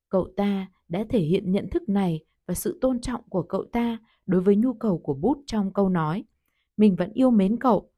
[0.09, 3.99] cậu ta đã thể hiện nhận thức này và sự tôn trọng của cậu ta
[4.27, 6.25] đối với nhu cầu của bút trong câu nói.
[6.77, 7.91] Mình vẫn yêu mến cậu,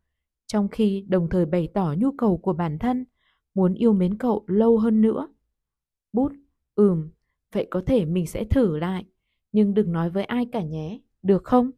[0.46, 3.04] trong khi đồng thời bày tỏ nhu cầu của bản thân,
[3.54, 5.28] muốn yêu mến cậu lâu hơn nữa.
[6.12, 6.32] Bút,
[6.74, 7.10] ừm,
[7.52, 9.04] vậy có thể mình sẽ thử lại,
[9.52, 11.70] nhưng đừng nói với ai cả nhé, được không?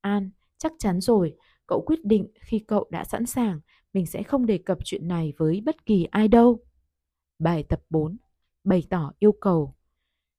[0.00, 1.36] An, chắc chắn rồi,
[1.70, 3.60] cậu quyết định khi cậu đã sẵn sàng,
[3.92, 6.58] mình sẽ không đề cập chuyện này với bất kỳ ai đâu.
[7.38, 8.16] Bài tập 4.
[8.64, 9.74] Bày tỏ yêu cầu.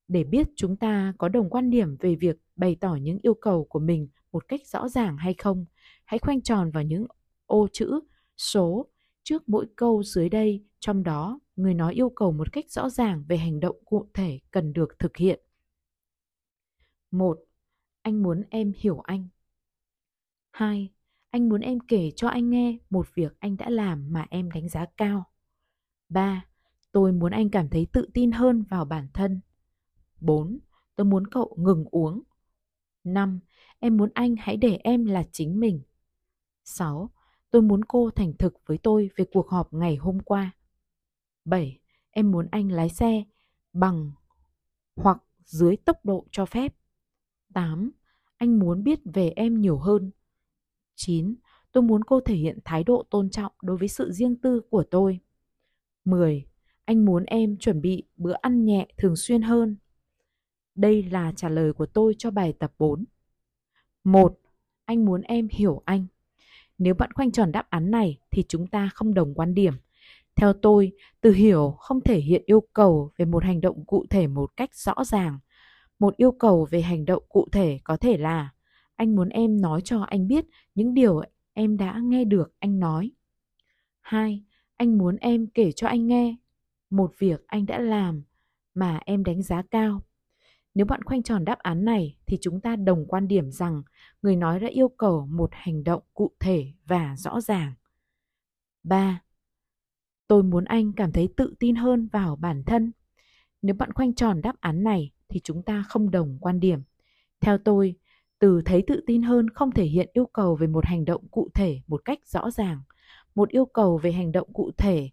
[0.07, 3.65] Để biết chúng ta có đồng quan điểm về việc bày tỏ những yêu cầu
[3.65, 5.65] của mình một cách rõ ràng hay không,
[6.05, 7.07] hãy khoanh tròn vào những
[7.45, 7.99] ô chữ,
[8.37, 8.87] số
[9.23, 13.23] trước mỗi câu dưới đây, trong đó người nói yêu cầu một cách rõ ràng
[13.27, 15.39] về hành động cụ thể cần được thực hiện.
[17.11, 17.39] 1.
[18.01, 19.27] Anh muốn em hiểu anh.
[20.51, 20.89] 2.
[21.31, 24.69] Anh muốn em kể cho anh nghe một việc anh đã làm mà em đánh
[24.69, 25.23] giá cao.
[26.09, 26.45] 3.
[26.91, 29.41] Tôi muốn anh cảm thấy tự tin hơn vào bản thân.
[30.19, 30.59] 4.
[30.95, 32.21] Tôi muốn cậu ngừng uống.
[33.03, 33.39] 5.
[33.79, 35.81] Em muốn anh hãy để em là chính mình.
[36.63, 37.09] 6.
[37.51, 40.51] Tôi muốn cô thành thực với tôi về cuộc họp ngày hôm qua.
[41.45, 41.79] 7.
[42.11, 43.23] Em muốn anh lái xe
[43.73, 44.11] bằng
[44.95, 46.75] hoặc dưới tốc độ cho phép.
[47.53, 47.91] 8.
[48.37, 50.11] Anh muốn biết về em nhiều hơn.
[51.01, 51.35] 9.
[51.71, 54.83] Tôi muốn cô thể hiện thái độ tôn trọng đối với sự riêng tư của
[54.91, 55.19] tôi.
[56.05, 56.45] 10.
[56.85, 59.77] Anh muốn em chuẩn bị bữa ăn nhẹ thường xuyên hơn.
[60.75, 63.05] Đây là trả lời của tôi cho bài tập 4.
[64.03, 64.39] 1.
[64.85, 66.05] Anh muốn em hiểu anh.
[66.77, 69.73] Nếu bạn khoanh tròn đáp án này thì chúng ta không đồng quan điểm.
[70.35, 70.91] Theo tôi,
[71.21, 74.75] từ hiểu không thể hiện yêu cầu về một hành động cụ thể một cách
[74.75, 75.39] rõ ràng.
[75.99, 78.49] Một yêu cầu về hành động cụ thể có thể là
[79.01, 80.45] anh muốn em nói cho anh biết
[80.75, 81.21] những điều
[81.53, 83.11] em đã nghe được anh nói.
[84.01, 84.43] 2.
[84.77, 86.35] Anh muốn em kể cho anh nghe
[86.89, 88.23] một việc anh đã làm
[88.73, 90.01] mà em đánh giá cao.
[90.73, 93.83] Nếu bạn khoanh tròn đáp án này thì chúng ta đồng quan điểm rằng
[94.21, 97.73] người nói đã yêu cầu một hành động cụ thể và rõ ràng.
[98.83, 99.21] 3.
[100.27, 102.91] Tôi muốn anh cảm thấy tự tin hơn vào bản thân.
[103.61, 106.81] Nếu bạn khoanh tròn đáp án này thì chúng ta không đồng quan điểm.
[107.39, 107.95] Theo tôi,
[108.41, 111.49] từ thấy tự tin hơn không thể hiện yêu cầu về một hành động cụ
[111.53, 112.81] thể một cách rõ ràng.
[113.35, 115.09] Một yêu cầu về hành động cụ thể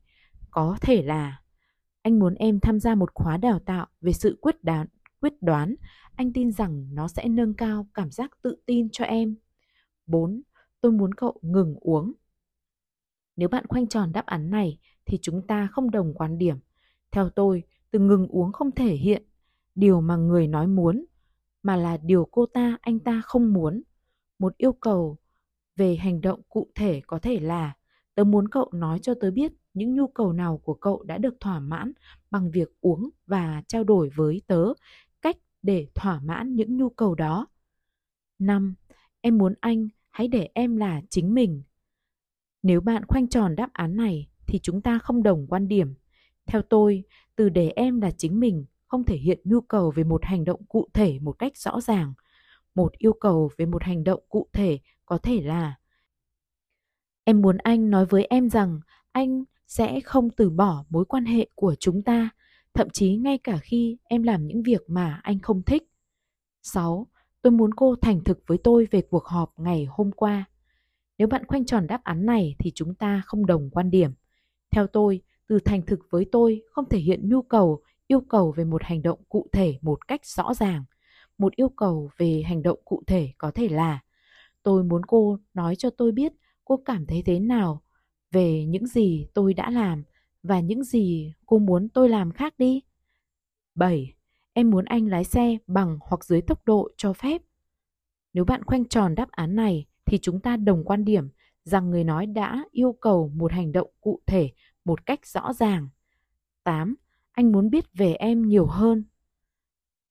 [0.51, 1.41] có thể là
[2.03, 4.87] anh muốn em tham gia một khóa đào tạo về sự quyết đoán,
[5.21, 5.75] quyết đoán.
[6.15, 9.37] Anh tin rằng nó sẽ nâng cao cảm giác tự tin cho em.
[10.07, 10.43] 4.
[10.81, 12.13] Tôi muốn cậu ngừng uống.
[13.37, 16.57] Nếu bạn khoanh tròn đáp án này thì chúng ta không đồng quan điểm.
[17.11, 19.23] Theo tôi, từ ngừng uống không thể hiện
[19.75, 21.05] điều mà người nói muốn,
[21.69, 23.83] mà là điều cô ta, anh ta không muốn.
[24.39, 25.17] Một yêu cầu
[25.77, 27.77] về hành động cụ thể có thể là
[28.15, 31.41] tớ muốn cậu nói cho tớ biết những nhu cầu nào của cậu đã được
[31.41, 31.93] thỏa mãn
[32.31, 34.73] bằng việc uống và trao đổi với tớ
[35.23, 37.47] cách để thỏa mãn những nhu cầu đó.
[38.39, 38.75] 5.
[39.21, 41.63] Em muốn anh hãy để em là chính mình.
[42.63, 45.95] Nếu bạn khoanh tròn đáp án này thì chúng ta không đồng quan điểm.
[46.47, 47.05] Theo tôi,
[47.37, 50.65] từ để em là chính mình không thể hiện nhu cầu về một hành động
[50.69, 52.13] cụ thể một cách rõ ràng.
[52.75, 55.75] Một yêu cầu về một hành động cụ thể có thể là
[57.25, 58.81] Em muốn anh nói với em rằng
[59.13, 62.31] anh sẽ không từ bỏ mối quan hệ của chúng ta,
[62.75, 65.83] thậm chí ngay cả khi em làm những việc mà anh không thích.
[66.63, 67.07] 6.
[67.43, 70.45] Tôi muốn cô thành thực với tôi về cuộc họp ngày hôm qua.
[71.19, 74.11] Nếu bạn khoanh tròn đáp án này thì chúng ta không đồng quan điểm.
[74.71, 78.65] Theo tôi, từ thành thực với tôi không thể hiện nhu cầu, yêu cầu về
[78.65, 80.85] một hành động cụ thể một cách rõ ràng.
[81.39, 84.01] Một yêu cầu về hành động cụ thể có thể là,
[84.63, 86.33] tôi muốn cô nói cho tôi biết
[86.65, 87.83] cô cảm thấy thế nào
[88.31, 90.03] về những gì tôi đã làm
[90.43, 92.83] và những gì cô muốn tôi làm khác đi.
[93.75, 94.15] 7.
[94.53, 97.43] Em muốn anh lái xe bằng hoặc dưới tốc độ cho phép.
[98.33, 101.29] Nếu bạn khoanh tròn đáp án này thì chúng ta đồng quan điểm
[101.65, 104.51] rằng người nói đã yêu cầu một hành động cụ thể
[104.85, 105.89] một cách rõ ràng.
[106.65, 106.95] 8.
[107.39, 109.05] Anh muốn biết về em nhiều hơn.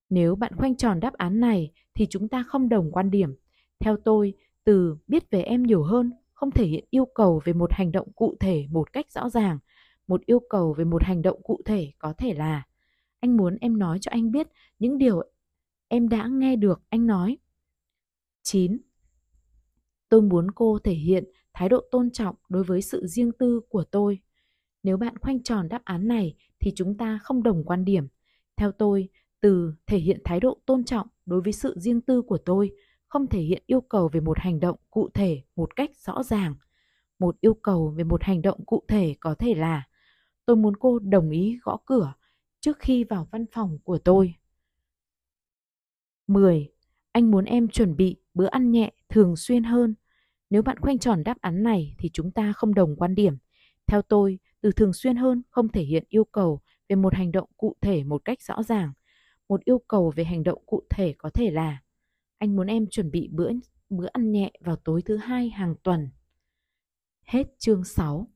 [0.09, 3.35] Nếu bạn khoanh tròn đáp án này thì chúng ta không đồng quan điểm.
[3.79, 7.71] Theo tôi, từ biết về em nhiều hơn không thể hiện yêu cầu về một
[7.73, 9.59] hành động cụ thể một cách rõ ràng.
[10.07, 12.63] Một yêu cầu về một hành động cụ thể có thể là
[13.19, 14.47] anh muốn em nói cho anh biết
[14.79, 15.21] những điều
[15.87, 17.37] em đã nghe được anh nói.
[18.43, 18.77] 9.
[20.09, 21.23] Tôi muốn cô thể hiện
[21.53, 24.19] thái độ tôn trọng đối với sự riêng tư của tôi.
[24.87, 28.07] Nếu bạn khoanh tròn đáp án này thì chúng ta không đồng quan điểm.
[28.55, 29.09] Theo tôi,
[29.41, 32.71] từ thể hiện thái độ tôn trọng đối với sự riêng tư của tôi
[33.07, 36.55] không thể hiện yêu cầu về một hành động cụ thể một cách rõ ràng.
[37.19, 39.87] Một yêu cầu về một hành động cụ thể có thể là
[40.45, 42.13] tôi muốn cô đồng ý gõ cửa
[42.59, 44.35] trước khi vào văn phòng của tôi.
[46.27, 46.71] 10.
[47.11, 49.95] Anh muốn em chuẩn bị bữa ăn nhẹ thường xuyên hơn.
[50.49, 53.37] Nếu bạn khoanh tròn đáp án này thì chúng ta không đồng quan điểm.
[53.87, 57.49] Theo tôi, từ thường xuyên hơn, không thể hiện yêu cầu về một hành động
[57.57, 58.93] cụ thể một cách rõ ràng.
[59.49, 61.81] Một yêu cầu về hành động cụ thể có thể là,
[62.37, 63.51] anh muốn em chuẩn bị bữa
[63.89, 66.09] bữa ăn nhẹ vào tối thứ hai hàng tuần.
[67.23, 68.27] Hết chương 6